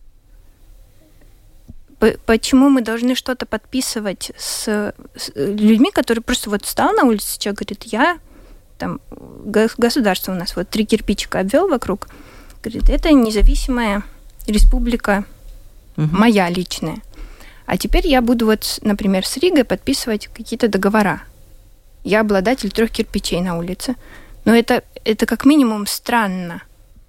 [2.25, 7.59] почему мы должны что-то подписывать с, с людьми, которые просто вот встал на улице, человек
[7.59, 8.17] говорит, я
[8.77, 8.99] там
[9.77, 12.09] государство у нас вот три кирпичика обвел вокруг,
[12.63, 14.03] говорит, это независимая
[14.47, 15.25] республика
[15.97, 16.07] угу.
[16.11, 16.97] моя личная.
[17.65, 21.23] А теперь я буду вот, например, с Ригой подписывать какие-то договора.
[22.03, 23.95] Я обладатель трех кирпичей на улице.
[24.43, 26.61] Но это, это как минимум странно.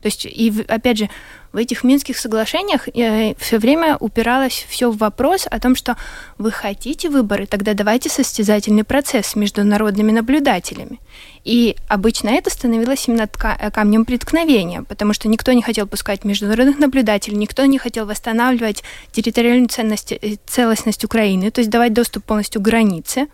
[0.02, 1.10] То есть, и опять же,
[1.52, 5.96] в этих Минских соглашениях э, все время упиралось все в вопрос о том, что
[6.36, 11.00] вы хотите выборы, тогда давайте состязательный процесс с международными наблюдателями.
[11.44, 16.78] И обычно это становилось именно э, камнем преткновения, потому что никто не хотел пускать международных
[16.78, 22.60] наблюдателей, никто не хотел восстанавливать территориальную ценность, э, целостность Украины, то есть давать доступ полностью
[22.60, 23.28] к границе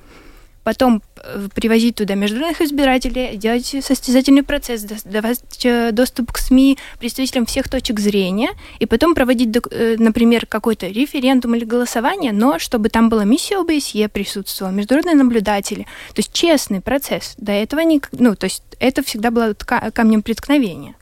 [0.64, 7.46] потом э, привозить туда международных избирателей, делать состязательный процесс, давать э, доступ к СМИ представителям
[7.46, 13.08] всех точек зрения, и потом проводить, э, например, какой-то референдум или голосование, но чтобы там
[13.08, 15.82] была миссия ОБСЕ присутствовала, международные наблюдатели.
[16.14, 17.34] То есть честный процесс.
[17.38, 18.00] До этого не...
[18.12, 20.94] Ну, то есть это всегда было камнем преткновения.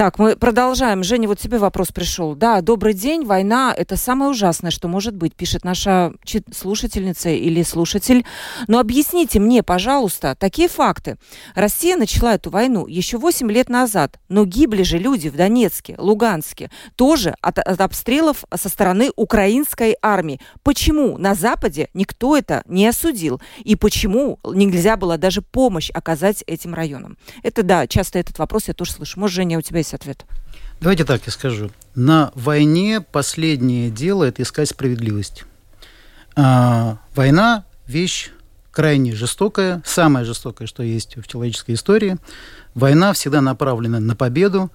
[0.00, 1.04] Так, мы продолжаем.
[1.04, 2.34] Женя, вот тебе вопрос пришел.
[2.34, 3.26] Да, добрый день.
[3.26, 6.14] Война– это самое ужасное, что может быть, пишет наша
[6.54, 8.24] слушательница или слушатель.
[8.66, 11.18] Но объясните мне, пожалуйста, такие факты.
[11.54, 16.70] Россия начала эту войну еще 8 лет назад, но гибли же люди в Донецке, Луганске,
[16.96, 20.40] тоже от, от обстрелов со стороны украинской армии.
[20.62, 23.38] Почему на Западе никто это не осудил?
[23.64, 27.18] И почему нельзя было даже помощь оказать этим районам?
[27.42, 29.20] Это, да, часто этот вопрос я тоже слышу.
[29.20, 30.24] Может, Женя, у тебя есть есть ответ?
[30.80, 31.70] Давайте так я скажу.
[31.94, 35.44] На войне последнее дело– это искать справедливость.
[36.36, 38.30] А, война– вещь
[38.70, 42.16] крайне жестокая, самая жестокая, что есть в человеческой истории.
[42.74, 44.70] Война всегда направлена на победу,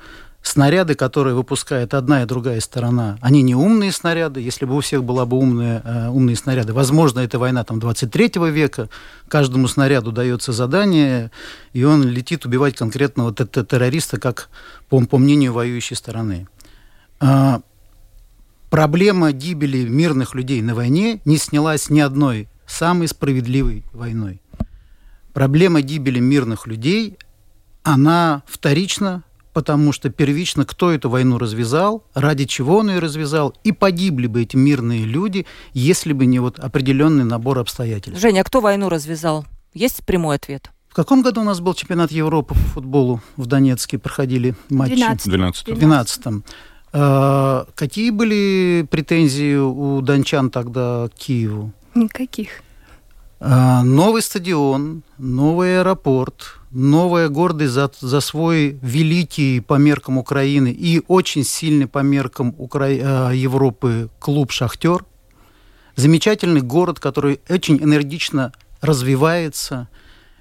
[0.47, 4.39] снаряды, которые выпускает одна и другая сторона, они не умные снаряды.
[4.41, 8.51] Если бы у всех была бы умные, э, умные снаряды, возможно, это война там, 23
[8.51, 8.89] века,
[9.27, 11.31] каждому снаряду дается задание,
[11.73, 14.49] и он летит убивать конкретного террориста, как
[14.88, 16.47] по, по мнению воюющей стороны.
[17.19, 17.62] А,
[18.69, 24.41] проблема гибели мирных людей на войне не снялась ни одной самой справедливой войной.
[25.34, 27.17] Проблема гибели мирных людей,
[27.84, 29.23] она вторична
[29.56, 34.41] потому что первично кто эту войну развязал, ради чего он ее развязал, и погибли бы
[34.41, 38.22] эти мирные люди, если бы не вот определенный набор обстоятельств.
[38.22, 39.46] Женя, а кто войну развязал?
[39.74, 40.72] Есть прямой ответ?
[40.89, 43.98] В каком году у нас был чемпионат Европы по футболу в Донецке?
[43.98, 44.91] Проходили матчи?
[44.91, 45.26] В 12.
[45.30, 45.65] 12.
[45.74, 46.44] 12.
[46.91, 51.72] А, какие были претензии у дончан тогда к Киеву?
[51.94, 52.62] Никаких.
[53.39, 61.04] А, новый стадион, новый аэропорт, новая гордость за, за свой великий по меркам Украины и
[61.08, 62.86] очень сильный по меркам Укра...
[62.86, 65.06] А, Европы клуб «Шахтер».
[65.98, 69.89] Замечательный город, который очень энергично развивается.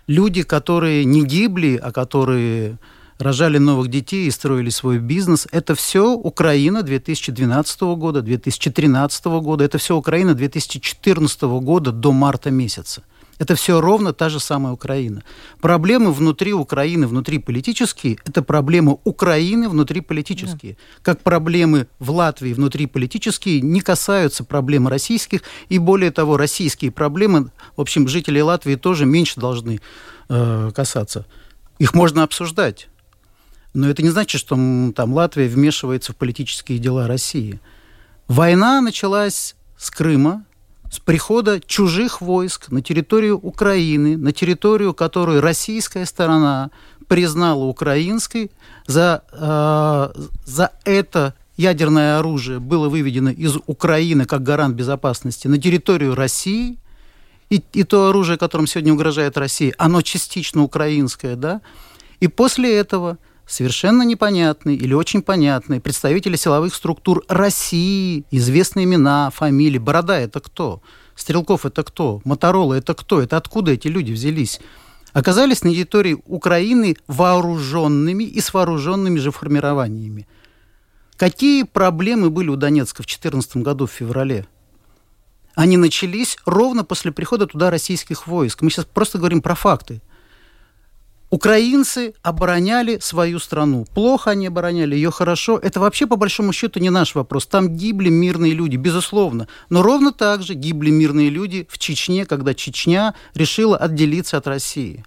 [0.07, 2.78] Люди, которые не гибли, а которые
[3.18, 5.46] рожали новых детей и строили свой бизнес.
[5.53, 13.03] Это все Украина 2012 года, 2013 года, это все Украина 2014 года до марта месяца.
[13.38, 15.24] Это все ровно та же самая Украина.
[15.61, 20.74] Проблемы внутри Украины, внутри политические, это проблемы Украины внутри политические.
[20.74, 20.79] Да.
[21.03, 27.50] Как проблемы в Латвии внутри политические не касаются проблем российских, и более того, российские проблемы,
[27.77, 29.81] в общем, жители Латвии тоже меньше должны
[30.29, 31.27] э, касаться.
[31.81, 32.88] Их можно обсуждать.
[33.74, 34.56] Но это не значит, что
[34.94, 37.60] там Латвия вмешивается в политические дела России.
[38.28, 40.44] Война началась с Крыма,
[40.90, 46.70] с прихода чужих войск на территорию Украины, на территорию, которую российская сторона
[47.08, 48.52] признала украинской.
[48.87, 56.14] За, э, за это ядерное оружие было выведено из Украины как гарант безопасности на территорию
[56.14, 56.78] России.
[57.50, 61.60] И, и то оружие, которым сегодня угрожает Россия, оно частично украинское, да?
[62.20, 69.78] И после этого совершенно непонятные или очень понятные представители силовых структур России, известные имена, фамилии.
[69.78, 70.83] Борода– это кто?
[71.14, 72.20] Стрелков– это кто?
[72.24, 73.20] Моторола– это кто?
[73.20, 74.61] Это откуда эти люди взялись?
[75.12, 80.26] Оказались на территории Украины вооруженными и с вооруженными же формированиями.
[81.16, 84.46] Какие проблемы были у Донецка в 2014 году в феврале?
[85.54, 88.62] Они начались ровно после прихода туда российских войск.
[88.62, 90.02] Мы сейчас просто говорим про факты–
[91.35, 93.87] Украинцы обороняли свою страну.
[93.92, 95.59] Плохо они обороняли ее хорошо.
[95.59, 97.47] Это вообще, по большому счету, не наш вопрос.
[97.47, 99.49] Там гибли мирные люди, безусловно.
[99.68, 105.05] Но ровно так же гибли мирные люди в Чечне, когда Чечня решила отделиться от России.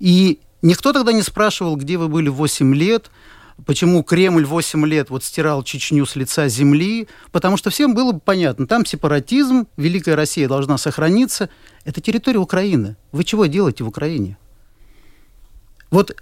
[0.00, 3.12] И никто тогда не спрашивал, где вы были 8 лет,
[3.64, 8.18] почему Кремль 8 лет вот стирал Чечню с лица земли, потому что всем было бы
[8.18, 11.50] понятно, там сепаратизм, Великая Россия должна сохраниться.
[11.84, 12.96] Это территория Украины.
[13.12, 14.38] Вы чего делаете в Украине?
[15.92, 16.16] Вот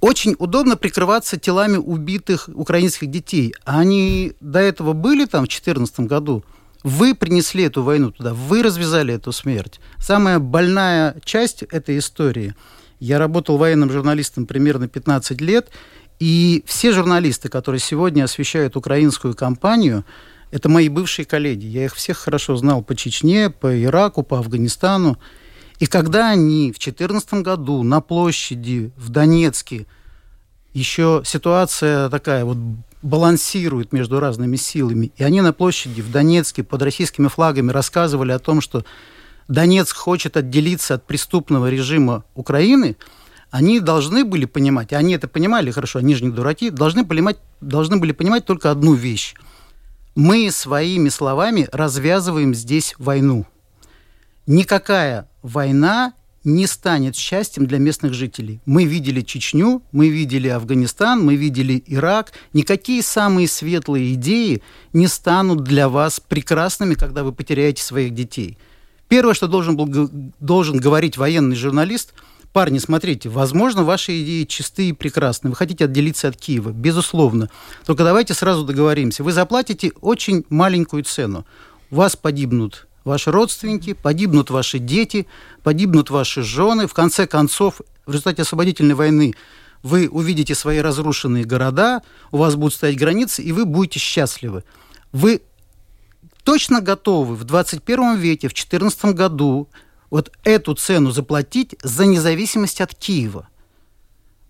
[0.00, 3.54] очень удобно прикрываться телами убитых украинских детей.
[3.64, 6.44] Они до этого были там в 2014 году.
[6.82, 9.80] Вы принесли эту войну туда, вы развязали эту смерть.
[9.98, 12.54] Самая больная часть этой истории.
[13.00, 15.70] Я работал военным журналистом примерно 15 лет,
[16.18, 20.04] и все журналисты, которые сегодня освещают украинскую кампанию,
[20.50, 21.66] это мои бывшие коллеги.
[21.66, 25.18] Я их всех хорошо знал по Чечне, по Ираку, по Афганистану.
[25.78, 29.86] И когда они в 2014 году на площади в Донецке,
[30.74, 32.58] еще ситуация такая вот
[33.00, 38.40] балансирует между разными силами, и они на площади в Донецке под российскими флагами рассказывали о
[38.40, 38.84] том, что
[39.46, 42.96] Донецк хочет отделиться от преступного режима Украины,
[43.50, 47.96] они должны были понимать, они это понимали хорошо, они же не дураки, должны, понимать, должны
[47.96, 49.34] были понимать только одну вещь.
[50.16, 53.46] Мы своими словами развязываем здесь войну–
[54.48, 56.12] никакая война
[56.44, 58.60] не станет счастьем для местных жителей.
[58.64, 62.32] Мы видели Чечню, мы видели Афганистан, мы видели Ирак.
[62.52, 68.56] Никакие самые светлые идеи не станут для вас прекрасными, когда вы потеряете своих детей.
[69.08, 72.14] Первое, что должен, был, должен говорить военный журналист,
[72.52, 75.50] парни, смотрите, возможно, ваши идеи чистые и прекрасные.
[75.50, 77.50] Вы хотите отделиться от Киева, безусловно.
[77.86, 79.22] Только давайте сразу договоримся.
[79.24, 81.46] Вы заплатите очень маленькую цену.
[81.90, 85.26] Вас погибнут ваши родственники, погибнут ваши дети,
[85.62, 86.86] погибнут ваши жены.
[86.86, 89.34] В конце концов, в результате освободительной войны
[89.82, 94.62] вы увидите свои разрушенные города, у вас будут стоять границы, и вы будете счастливы.
[95.12, 95.42] Вы
[96.44, 99.68] точно готовы в 21 веке, в 2014 году
[100.10, 103.48] вот эту цену заплатить за независимость от Киева–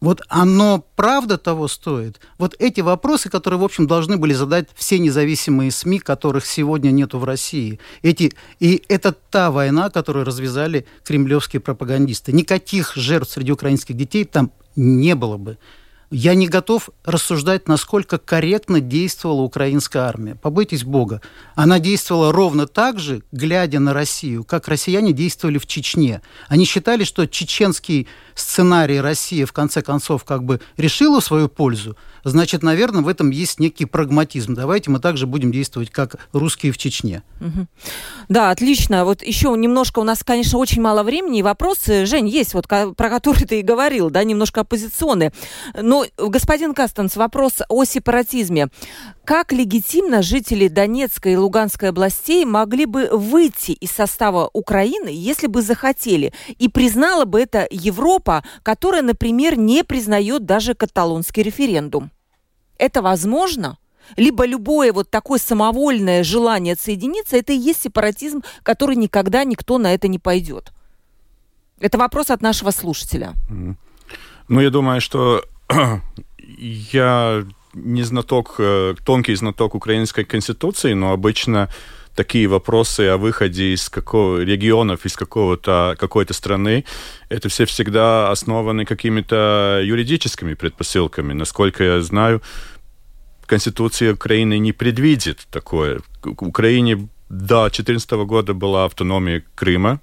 [0.01, 2.21] вот оно правда того стоит?
[2.39, 7.19] Вот эти вопросы, которые, в общем, должны были задать все независимые СМИ, которых сегодня нету
[7.19, 7.81] в России.
[8.03, 12.33] Эти, и это та война, которую развязали кремлевские пропагандисты.
[12.33, 15.59] Никаких жертв среди украинских детей там не было бы
[16.11, 20.35] я не готов рассуждать, насколько корректно действовала украинская армия.
[20.35, 21.21] Побойтесь Бога.
[21.55, 26.23] Она действовала ровно так же, глядя на Россию, как россияне действовали в Чечне.
[26.49, 31.97] Они считали, что чеченский сценарий России в конце концов как бы решила в свою пользу,
[32.25, 34.55] значит, наверное, в этом есть некий прагматизм.
[34.55, 37.23] Давайте мы также будем действовать, как русские в Чечне.
[37.41, 37.67] Угу.
[38.29, 39.05] Да, отлично.
[39.05, 42.93] Вот еще немножко у нас, конечно, очень мало времени, и вопросы, Жень, есть, вот про
[42.95, 45.33] которые ты и говорил, да, немножко оппозиционные.
[45.75, 48.69] Но, господин Кастенс, вопрос о сепаратизме.
[49.25, 55.63] Как легитимно жители Донецкой и Луганской областей могли бы выйти из состава Украины, если бы
[55.63, 56.33] захотели?
[56.59, 62.11] И признала бы это Европа, которая, например, не признает даже каталонский референдум?
[62.79, 63.79] Это возможно?
[64.17, 69.93] Либо любое вот такое самовольное желание отсоединиться, это и есть сепаратизм, который никогда никто на
[69.93, 70.73] это не пойдет.
[71.81, 73.35] Это вопрос от нашего слушателя.
[74.49, 75.45] Ну, я думаю, что
[76.93, 81.69] я не знаток, э, тонкий знаток украинской конституции, но обычно
[82.15, 86.85] такие вопросы о выходе из какого регионов, из какого-то какой-то страны,
[87.29, 91.33] это все всегда основаны какими-то юридическими предпосылками.
[91.33, 92.43] Насколько я знаю,
[93.47, 96.01] Конституция Украины не предвидит такое.
[96.23, 100.01] В Украине до 2014 года была автономия Крыма.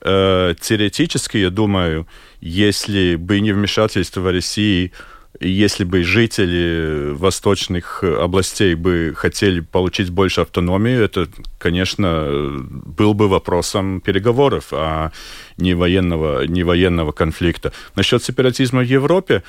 [0.00, 2.06] Э, теоретически, я думаю,
[2.40, 4.92] если бы не вмешательство России
[5.40, 11.28] если бы жители восточных областей бы хотели получить больше автономии, это,
[11.58, 12.28] конечно,
[12.62, 15.10] был бы вопросом переговоров, а
[15.56, 17.72] не военного, не военного конфликта.
[17.96, 19.42] Насчет сепаратизма в Европе,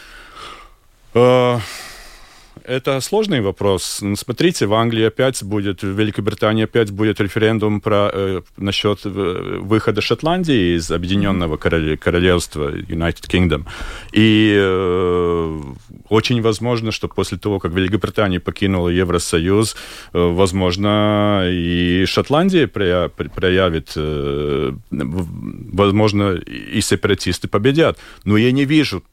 [1.14, 1.60] э,
[2.64, 4.02] это сложный вопрос.
[4.16, 10.02] Смотрите, в Англии опять будет, в Великобритании опять будет референдум про, э, насчет э, выхода
[10.02, 13.66] Шотландии из Объединенного короле, Королевства, United Kingdom.
[14.14, 15.62] И э,
[16.10, 19.76] очень возможно, что после того, как Великобритания покинула Евросоюз,
[20.14, 27.98] э, возможно, и Шотландия проявит, э, возможно, и сепаратисты победят.
[28.24, 29.04] Но я не вижу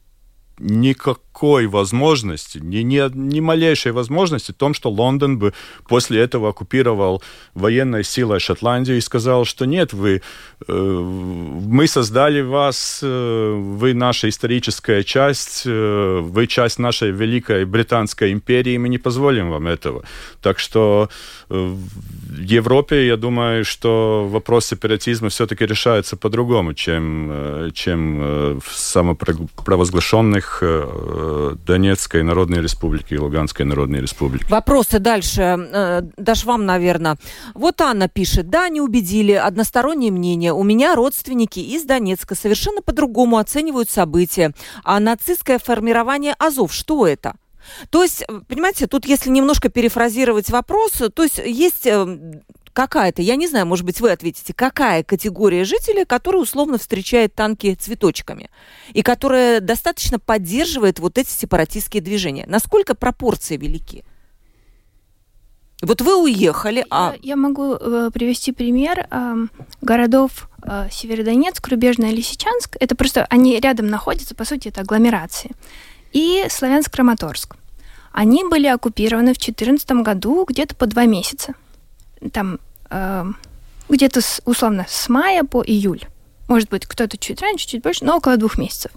[0.59, 5.53] никакой возможности, ни, ни, ни малейшей возможности в том, что Лондон бы
[5.87, 7.23] после этого оккупировал
[7.55, 10.21] военной силой Шотландию и сказал, что нет, вы,
[10.67, 18.31] э, мы создали вас, э, вы наша историческая часть, э, вы часть нашей великой британской
[18.31, 20.03] империи, мы не позволим вам этого.
[20.41, 21.09] Так что
[21.49, 28.59] э, в Европе, я думаю, что вопрос сепаратизма все-таки решается по-другому, чем, э, чем э,
[28.63, 34.45] в самопровозглашенных остальных э, Донецкой Народной Республики и Луганской Народной Республики.
[34.49, 35.41] Вопросы дальше.
[35.41, 37.17] Э, дашь вам, наверное.
[37.53, 38.49] Вот Анна пишет.
[38.49, 39.33] Да, не убедили.
[39.33, 40.53] Одностороннее мнение.
[40.53, 44.53] У меня родственники из Донецка совершенно по-другому оценивают события.
[44.83, 47.35] А нацистское формирование Азов, что это?
[47.89, 52.41] То есть, понимаете, тут если немножко перефразировать вопрос, то есть есть э,
[52.73, 57.75] какая-то, я не знаю, может быть, вы ответите, какая категория жителей, которая условно встречает танки
[57.75, 58.49] цветочками
[58.93, 62.45] и которая достаточно поддерживает вот эти сепаратистские движения?
[62.47, 64.03] Насколько пропорции велики?
[65.81, 67.13] Вот вы уехали, а...
[67.15, 69.35] Я, я могу э, привести пример э,
[69.81, 72.77] городов э, Северодонецк, Рубежное Лисичанск.
[72.79, 75.51] Это просто, они рядом находятся, по сути, это агломерации.
[76.13, 77.57] И Славянск-Краматорск.
[78.13, 81.53] Они были оккупированы в 2014 году где-то по два месяца
[82.31, 82.59] там
[82.89, 83.25] э,
[83.89, 86.03] где-то с, условно с мая по июль.
[86.47, 88.91] Может быть, кто-то чуть раньше, чуть больше, но около двух месяцев.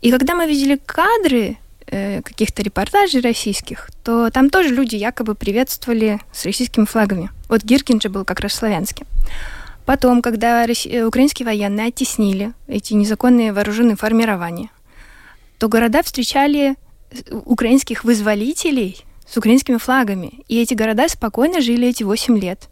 [0.00, 1.56] И когда мы видели кадры
[1.86, 7.30] э, каких-то репортажей российских, то там тоже люди якобы приветствовали с российскими флагами.
[7.48, 9.06] Вот Гиркин же был как раз славянским.
[9.86, 14.70] Потом, когда россия, э, украинские военные оттеснили эти незаконные вооруженные формирования,
[15.58, 16.76] то города встречали
[17.10, 19.04] э, украинских вызволителей–
[19.34, 20.44] с украинскими флагами.
[20.46, 22.68] И эти города спокойно жили эти 8 лет.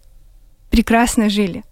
[0.70, 1.64] Прекрасно жили.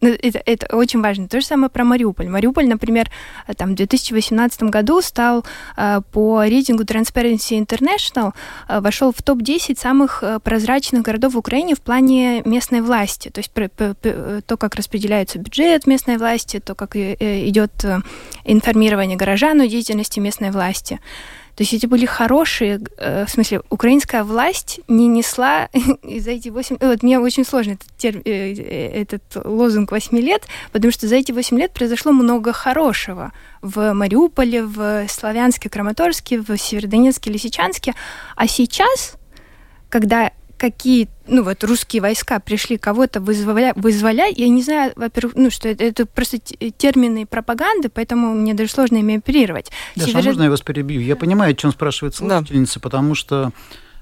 [0.00, 1.28] Ну, это, это очень важно.
[1.28, 2.28] То же самое про Мариуполь.
[2.28, 3.08] Мариуполь, например,
[3.56, 5.44] там, в 2018 году стал
[5.76, 8.32] э, по рейтингу Transparency International
[8.68, 13.30] э, вошел в топ-10 самых э, прозрачных городов в Украине в плане местной власти.
[13.30, 18.00] То есть то, как распределяется бюджет местной власти, то, как э, идет э,
[18.44, 21.00] информирование горожан о деятельности местной власти.
[21.56, 25.70] То есть эти были хорошие, э, в смысле, украинская власть не несла
[26.02, 26.76] за эти 8...
[26.80, 31.16] Вот мне очень сложно этот, тер, э, э, этот лозунг 8 лет, потому что за
[31.16, 33.32] эти 8 лет произошло много хорошего
[33.62, 37.94] в Мариуполе, в Славянске, Краматорске, в Северодонецке, Лисичанске.
[38.36, 39.14] А сейчас,
[39.88, 45.50] когда какие, ну вот русские войска пришли кого-то вызволять, вызволять, я не знаю, во-первых, ну
[45.50, 49.70] что это, это просто термины пропаганды, поэтому мне даже сложно ими оперировать.
[49.94, 50.20] Даша, Север...
[50.20, 51.00] а можно я вас перебью?
[51.00, 52.80] Я понимаю, о чем спрашивает слушательница, да.
[52.80, 53.52] потому что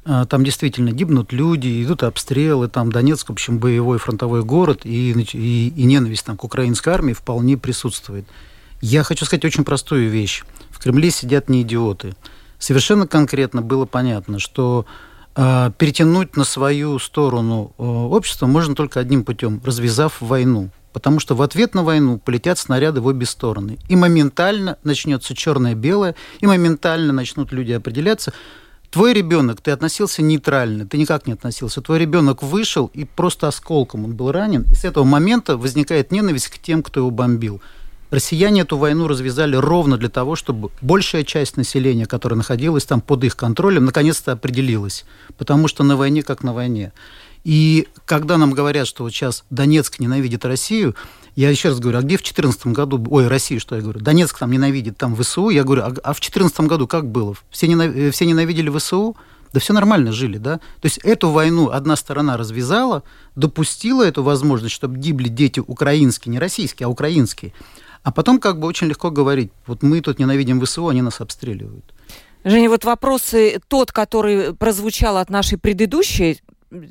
[0.04, 5.12] э, там действительно гибнут люди, идут обстрелы, там Донецк, в общем, боевой фронтовой город, и,
[5.12, 8.26] и, и ненависть там, к украинской армии вполне присутствует.
[8.80, 10.44] Я хочу сказать очень простую вещь.
[10.70, 12.14] В Кремле сидят не идиоты.
[12.58, 14.86] Совершенно конкретно было понятно, что
[15.35, 20.70] перетянуть на свою сторону э, общество можно только одним путем, развязав войну.
[20.93, 23.78] Потому что в ответ на войну полетят снаряды в обе стороны.
[23.89, 28.32] И моментально начнется черное-белое, и моментально начнут люди определяться.
[28.93, 31.80] Твой ребенок, ты относился нейтрально, ты никак не относился.
[31.80, 34.64] Твой ребенок вышел, и просто осколком он был ранен.
[34.70, 37.61] И с этого момента возникает ненависть к тем, кто его бомбил.
[38.14, 43.24] Россияне эту войну развязали ровно для того, чтобы большая часть населения, которая находилась там под
[43.24, 45.04] их контролем, наконец-то определилась.
[45.36, 46.92] Потому что на войне как на войне.
[47.42, 50.94] И когда нам говорят, что вот сейчас Донецк ненавидит Россию,
[51.34, 54.38] я еще раз говорю, а где в 2014 году, ой, Россия, что я говорю, Донецк
[54.38, 57.34] там ненавидит, там ВСУ, я говорю, а, а в 2014 году как было?
[57.50, 59.16] Все, ненавидели, все ненавидели ВСУ?
[59.52, 60.58] Да все нормально жили, да?
[60.80, 63.02] То есть эту войну одна сторона развязала,
[63.34, 67.52] допустила эту возможность, чтобы гибли дети украинские, не российские, а украинские.
[68.05, 71.92] А потом как бы очень легко говорить, вот мы тут ненавидим ВСУ, они нас обстреливают.
[72.44, 73.34] Женя, вот вопрос
[73.68, 76.40] тот, который прозвучал от нашей предыдущей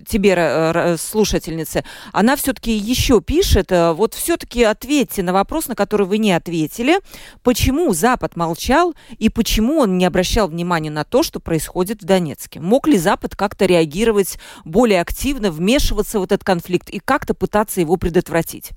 [0.08, 1.84] тебе, слушательнице,
[2.14, 7.00] она все-таки еще пишет, вот все-таки ответьте на вопрос, на который вы не ответили,
[7.44, 12.62] почему Запад молчал и почему он не обращал внимания на то, что происходит в Донецке?
[12.62, 17.98] Мог ли Запад как-то реагировать более активно, вмешиваться в этот конфликт и как-то пытаться его
[17.98, 18.72] предотвратить,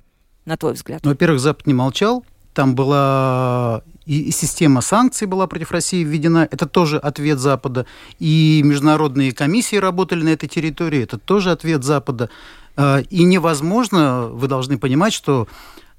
[0.47, 1.05] на твой взгляд?
[1.05, 2.25] Ну, во-первых, Запад не молчал,
[2.55, 7.87] там была и система санкций была против России введена, это тоже ответ Запада.
[8.21, 12.31] И международные комиссии работали на этой территории, это тоже ответ Запада.
[12.77, 15.49] А, и невозможно, вы должны понимать, что,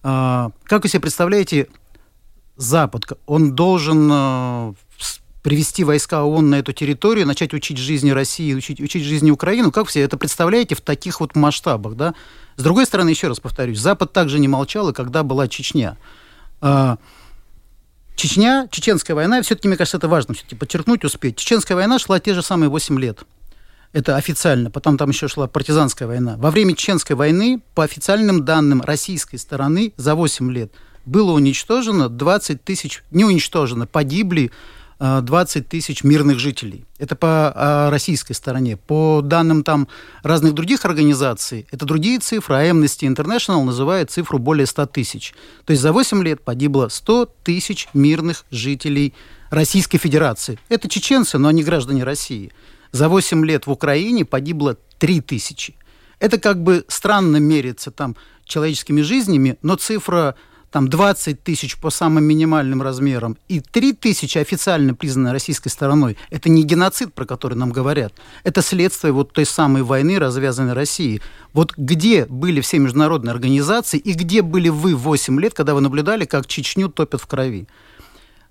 [0.03, 1.67] а, как вы себе представляете,
[2.55, 4.73] Запад, он должен а,
[5.47, 9.71] привести войска ООН на эту территорию, начать учить жизни России, учить, учить жизни Украины.
[9.71, 12.15] Как все это представляете в таких вот масштабах, да?
[12.57, 15.95] С другой стороны, еще раз повторюсь, Запад также не молчал, и когда была Чечня.
[18.17, 21.37] Чечня, Чеченская война, все-таки, мне кажется, это важно все-таки подчеркнуть, успеть.
[21.37, 23.23] Чеченская война шла те же самые 8 лет.
[23.93, 24.69] Это официально.
[24.69, 26.35] Потом там еще шла партизанская война.
[26.35, 30.73] Во время Чеченской войны, по официальным данным российской стороны, за 8 лет
[31.05, 34.51] было уничтожено 20 тысяч, не уничтожено, погибли
[34.99, 36.85] 20 тысяч мирных жителей.
[36.97, 38.77] Это по а, российской стороне.
[38.77, 39.87] По данным там
[40.23, 45.33] разных других организаций, это другие цифры, а Amnesty International называет цифру более 100 тысяч.
[45.65, 49.13] То есть за 8 лет погибло 100 тысяч мирных жителей
[49.51, 50.59] Российской Федерации.
[50.69, 52.51] Это чеченцы, но они граждане России.
[52.91, 55.75] За 8 лет в Украине погибло 3 тысячи.
[56.19, 60.35] Это как бы странно мерится там человеческими жизнями, но цифра
[60.71, 66.49] там 20 тысяч по самым минимальным размерам и 3 тысячи официально признаны российской стороной, это
[66.49, 68.13] не геноцид, про который нам говорят.
[68.43, 71.21] Это следствие вот той самой войны, развязанной Россией.
[71.53, 76.25] Вот где были все международные организации и где были вы 8 лет, когда вы наблюдали,
[76.25, 77.67] как Чечню топят в крови?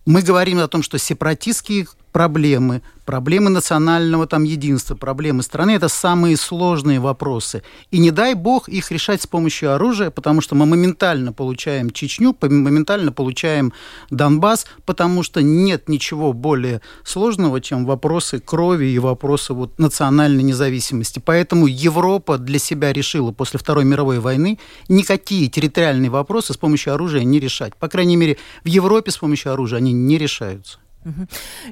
[0.07, 6.39] Мы говорим о том, что сепаратистские проблемы, проблемы национального там единства, проблемы страны– это самые
[6.39, 7.63] сложные вопросы.
[7.91, 12.35] И не дай бог их решать с помощью оружия, потому что мы моментально получаем Чечню,
[12.41, 13.75] моментально получаем
[14.09, 21.21] Донбасс, потому что нет ничего более сложного, чем вопросы крови и вопросы вот национальной независимости.
[21.23, 24.59] Поэтому Европа для себя решила после Второй мировой войны
[24.89, 27.77] никакие территориальные вопросы с помощью оружия не решать.
[27.77, 30.79] По крайней мере, в Европе с помощью оружия они не решаются.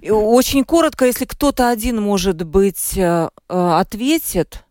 [0.08, 4.64] Очень коротко, если кто-то один, может быть, э, э, ответит.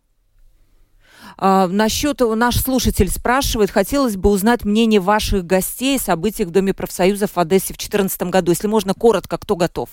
[1.36, 6.72] А, насчет наш слушатель спрашивает, хотелось бы узнать мнение ваших гостей о событиях в Доме
[6.72, 8.52] профсоюзов в Одессе в 2014 году.
[8.52, 9.90] Если можно, коротко, кто готов?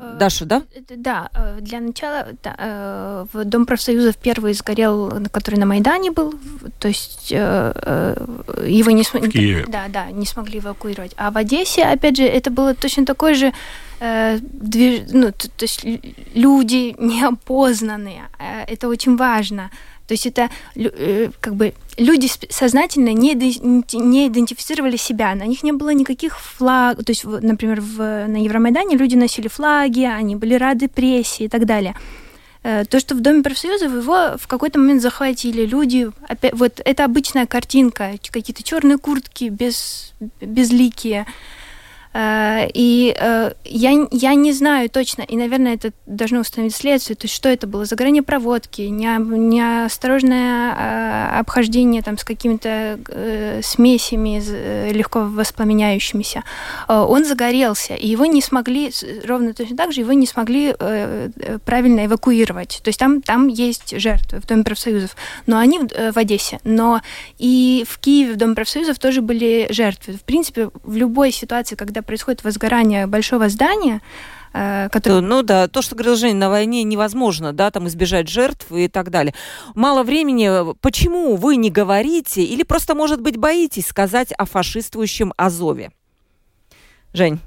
[0.00, 0.62] Э, Даша, да?
[0.88, 6.34] Да, э, для начала да, э, в Дом профсоюзов первый сгорел, который на Майдане был,
[6.78, 9.64] то есть его не смогли...
[9.68, 11.12] Да, да, не смогли эвакуировать.
[11.16, 13.52] А в Одессе, опять же, это было точно такой же
[14.00, 15.02] движ...
[15.12, 15.84] ну, то, то есть
[16.34, 18.24] люди неопознанные.
[18.66, 19.70] Это очень важно.
[20.06, 25.72] То есть это э, как бы люди сознательно не, не идентифицировали себя, на них не
[25.72, 30.88] было никаких флагов, то есть, например, в, на Евромайдане люди носили флаги, они были рады
[30.88, 31.94] прессе и так далее.
[32.62, 37.04] Э, то, что в Доме профсоюзов его в какой-то момент захватили люди, опять, вот это
[37.04, 41.26] обычная картинка, какие-то черные куртки без, безликие,
[42.18, 47.34] и э, я, я не знаю точно, и, наверное, это должно установить следствие, то есть
[47.34, 52.98] что это было, загорание проводки, не, неосторожное э, обхождение там, с какими-то
[53.62, 54.42] смесями
[54.90, 56.42] легко воспламеняющимися.
[56.88, 58.92] Он загорелся, и его не смогли,
[59.26, 60.74] ровно точно так же, его не смогли
[61.64, 62.80] правильно эвакуировать.
[62.82, 67.00] То есть там, там есть жертвы в Доме профсоюзов, но они в, в Одессе, но
[67.38, 70.14] и в Киеве в Доме профсоюзов тоже были жертвы.
[70.14, 74.00] В принципе, в любой ситуации, когда происходит возгорание большого здания,
[74.52, 75.20] э, который...
[75.20, 79.10] Ну да, то, что говорил Женя, на войне невозможно, да, там избежать жертв и так
[79.10, 79.34] далее.
[79.74, 80.74] Мало времени.
[80.80, 85.90] Почему вы не говорите или просто, может быть, боитесь сказать о фашистующем Азове?
[87.12, 87.40] Жень.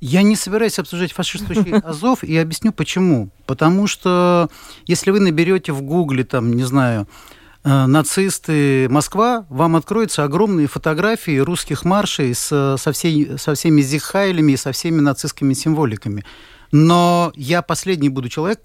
[0.00, 3.30] Я не собираюсь обсуждать фашистующий Азов и объясню почему.
[3.46, 4.50] Потому что
[4.86, 11.38] если вы наберете в Гугле, там, не знаю, Э, нацисты Москва, вам откроются огромные фотографии
[11.38, 16.24] русских маршей с, со, всей, со всеми зихайлями и со всеми нацистскими символиками.
[16.72, 18.60] Но я последний буду человек,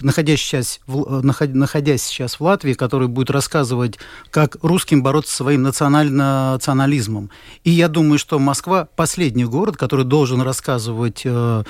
[0.00, 3.98] находясь сейчас, в, находясь сейчас в Латвии, который будет рассказывать,
[4.30, 7.30] как русским бороться со своим национализмом.
[7.64, 11.64] И я думаю, что Москва последний город, который должен рассказывать э,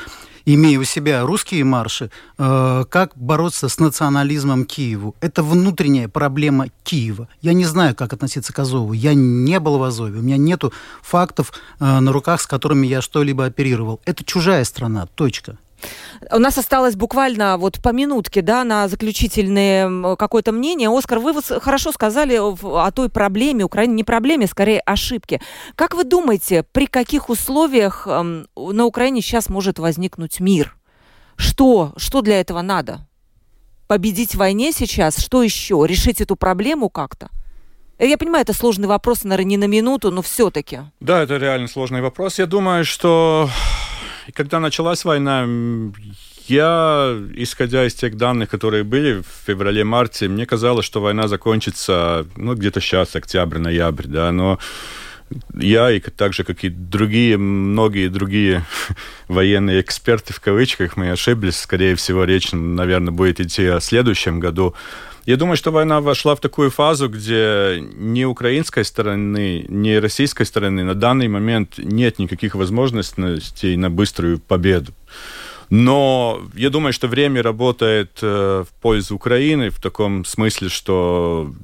[0.45, 5.15] имея у себя русские марши, э, как бороться с национализмом Киеву.
[5.21, 7.29] Это внутренняя проблема Киева.
[7.43, 8.93] Я не знаю, как относиться к Азову.
[8.93, 10.19] Я не был в Азове.
[10.19, 10.63] У меня нет
[11.03, 14.01] фактов э, на руках, с которыми я что-либо оперировал.
[14.05, 15.07] Это чужая страна.
[15.07, 15.59] Точка.
[16.33, 20.89] У нас осталось буквально вот по минутке, да, на заключительное какое-то мнение.
[20.91, 25.41] Оскар, вы хорошо сказали о той проблеме, Украине не проблеме, скорее ошибке.
[25.77, 30.77] Как вы думаете, при каких условиях на Украине сейчас может возникнуть мир?
[31.37, 31.93] Что?
[31.97, 33.07] Что для этого надо?
[33.87, 35.19] Победить в войне сейчас?
[35.19, 35.85] Что еще?
[35.87, 37.29] Решить эту проблему как-то?
[37.99, 40.81] Я понимаю, это сложный вопрос, наверное, не на минуту, но все-таки.
[41.01, 42.39] Да, это реально сложный вопрос.
[42.39, 43.51] Я думаю, что
[44.35, 45.49] когда началась война,
[46.47, 52.55] я, исходя из тех данных, которые были в феврале-марте, мне казалось, что война закончится, ну,
[52.55, 54.59] где-то сейчас, октябрь-ноябрь, да, но
[55.55, 58.65] я и так же, как и другие, многие другие
[59.29, 61.57] военные эксперты, в кавычках, мы ошиблись.
[61.57, 64.75] Скорее всего, речь, наверное, будет идти о следующем году.
[65.27, 70.85] Я думаю, что война вошла в такую фазу, где ни украинской стороны, ни российской стороны
[70.85, 74.93] на данный момент нет никаких возможностей на быструю победу.
[75.71, 81.55] Но я думаю, что время работает э, в пользу Украины в таком смысле, что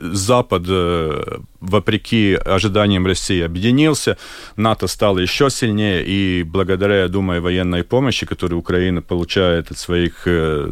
[0.00, 4.16] Запад, э, вопреки ожиданиям России, объединился,
[4.56, 10.22] НАТО стало еще сильнее, и благодаря, я думаю, военной помощи, которую Украина получает от своих
[10.24, 10.70] э,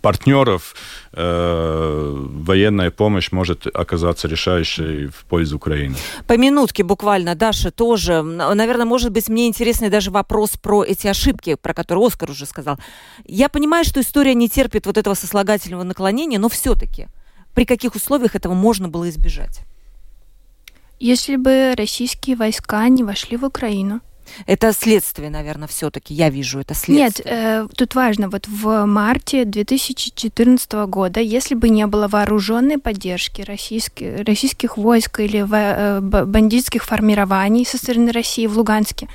[0.00, 0.74] партнеров
[1.12, 5.96] э, военная помощь может оказаться решающей в пользу Украины.
[6.26, 11.54] По минутке буквально, Даша, тоже, наверное, может быть, мне интересный даже вопрос про эти ошибки,
[11.54, 12.78] про которые Оскар уже сказал.
[13.24, 17.08] Я понимаю, что история не терпит вот этого сослагательного наклонения, но все-таки
[17.54, 19.62] при каких условиях этого можно было избежать?
[21.00, 24.00] Если бы российские войска не вошли в Украину,
[24.46, 26.14] это следствие, наверное, все-таки.
[26.14, 27.04] Я вижу это следствие.
[27.04, 28.28] Нет, э, тут важно.
[28.28, 35.46] Вот в марте 2014 года, если бы не было вооруженной поддержки российских, российских войск или
[35.50, 39.08] э, бандитских формирований со стороны России в Луганске,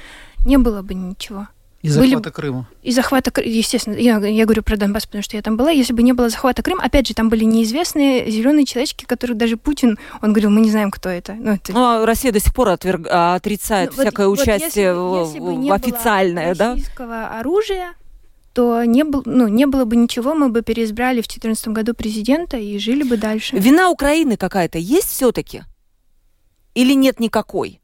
[0.45, 1.47] не было бы ничего.
[1.83, 2.33] И захвата были...
[2.33, 2.67] Крыма.
[2.81, 3.95] И захвата Крыма, естественно.
[3.95, 5.69] Я, я говорю про Донбасс, потому что я там была.
[5.69, 9.57] Если бы не было захвата Крыма, опять же, там были неизвестные зеленые человечки, которых даже
[9.57, 11.33] Путин, он говорил, мы не знаем, кто это.
[11.33, 11.73] Ну, это...
[11.73, 13.05] ну а Россия до сих пор отверг...
[13.11, 16.71] А, отрицает ну, всякое вот, участие вот если, если в официальное, да?
[16.71, 17.93] российского оружия,
[18.53, 22.55] то не, был, ну, не было бы ничего, мы бы переизбрали в 2014 году президента
[22.55, 23.57] и жили бы дальше.
[23.57, 25.63] Вина Украины какая-то есть все-таки?
[26.75, 27.81] Или нет никакой?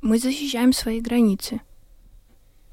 [0.00, 1.60] Мы защищаем свои границы.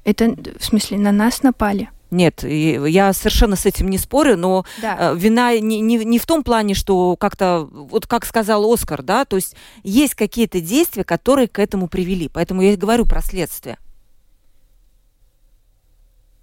[0.06, 1.90] Это, в смысле, на нас напали.
[2.12, 4.96] Нет, я совершенно с этим не спорю, но да.
[5.00, 9.24] Э, вина не, не, не в том плане, что как-то, вот как сказал Оскар, да,
[9.24, 12.28] то есть есть какие-то действия, которые к этому привели.
[12.28, 13.78] Поэтому я и говорю про следствие.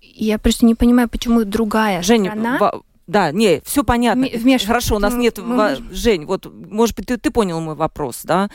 [0.02, 2.58] Я просто не понимаю, почему другая Женя, страна...
[2.60, 2.84] В...
[3.08, 4.28] Да, не, все понятно.
[4.28, 4.66] Вмеш...
[4.66, 5.38] Хорошо, у нас нет...
[5.38, 5.78] Мы...
[5.92, 8.50] Жень, вот, может быть, ты, ты понял мой вопрос, да?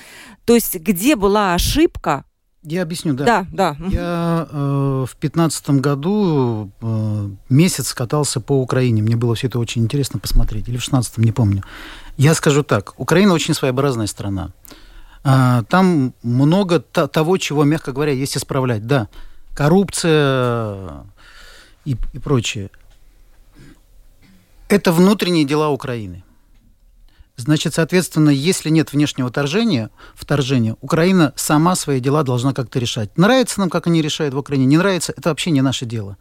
[0.44, 2.26] То есть где была ошибка,
[2.70, 3.24] я объясню, да.
[3.24, 3.76] Да, да.
[3.88, 9.02] Я э, в пятнадцатом году э, месяц катался по Украине.
[9.02, 10.68] Мне было все это очень интересно посмотреть.
[10.68, 11.62] Или в шестнадцатом, не помню.
[12.16, 12.94] Я скажу так.
[12.98, 14.52] Украина очень своеобразная страна.
[15.24, 18.86] Э, там много того, чего, мягко говоря, есть исправлять.
[18.86, 19.08] Да,
[19.54, 21.04] коррупция
[21.84, 22.70] и, и прочее.
[24.68, 26.22] Это внутренние дела Украины.
[27.38, 33.16] Значит, соответственно, если нет внешнего вторжения, вторжения, Украина сама свои дела должна как-то решать.
[33.16, 36.16] Нравится нам, как они решают в Украине, не нравится, это вообще не наше дело.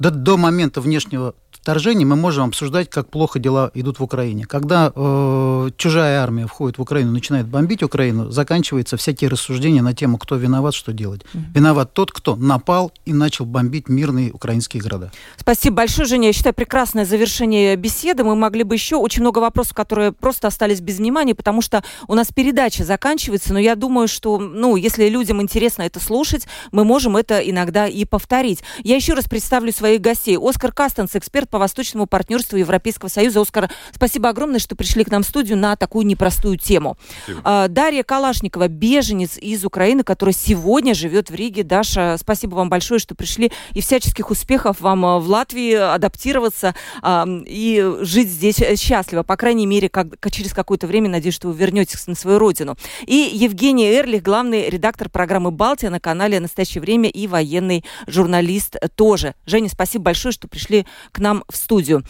[0.00, 1.36] До, до момента внешнего
[1.66, 4.44] вторжения мы можем обсуждать, как плохо дела идут в Украине.
[4.44, 10.16] Когда э, чужая армия входит в Украину, начинает бомбить Украину, заканчиваются всякие рассуждения на тему,
[10.16, 11.22] кто виноват, что делать.
[11.22, 11.54] Mm-hmm.
[11.56, 15.10] Виноват тот, кто напал и начал бомбить мирные украинские города.
[15.36, 16.28] Спасибо большое, Женя.
[16.28, 18.22] Я считаю, прекрасное завершение беседы.
[18.22, 22.14] Мы могли бы еще очень много вопросов, которые просто остались без внимания, потому что у
[22.14, 27.16] нас передача заканчивается, но я думаю, что, ну, если людям интересно это слушать, мы можем
[27.16, 28.62] это иногда и повторить.
[28.84, 30.38] Я еще раз представлю своих гостей.
[30.40, 33.40] Оскар Кастенс, эксперт по восточному партнерству Европейского Союза.
[33.40, 36.96] Оскар, спасибо огромное, что пришли к нам в студию на такую непростую тему.
[37.24, 37.40] Спасибо.
[37.44, 41.62] А, Дарья Калашникова, беженец из Украины, которая сегодня живет в Риге.
[41.62, 43.52] Даша, спасибо вам большое, что пришли.
[43.72, 49.22] И всяческих успехов вам а, в Латвии адаптироваться а, и жить здесь счастливо.
[49.22, 52.76] По крайней мере, как, через какое-то время, надеюсь, что вы вернетесь на свою родину.
[53.06, 59.34] И Евгений Эрлих, главный редактор программы «Балтия» на канале «Настоящее время» и военный журналист тоже.
[59.46, 62.02] Женя, спасибо большое, что пришли к нам в студию.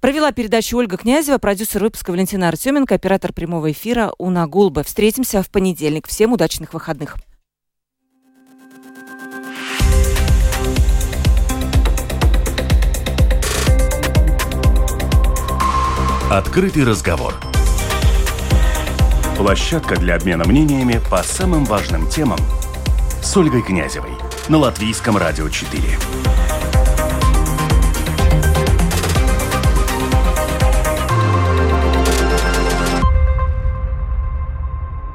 [0.00, 4.82] Провела передачу Ольга Князева, продюсер выпуска Валентина Артеменко, оператор прямого эфира Уна Гулба.
[4.82, 6.06] Встретимся в понедельник.
[6.06, 7.16] Всем удачных выходных.
[16.30, 17.34] Открытый разговор.
[19.36, 22.38] Площадка для обмена мнениями по самым важным темам
[23.22, 24.12] с Ольгой Князевой
[24.48, 25.80] на Латвийском радио 4.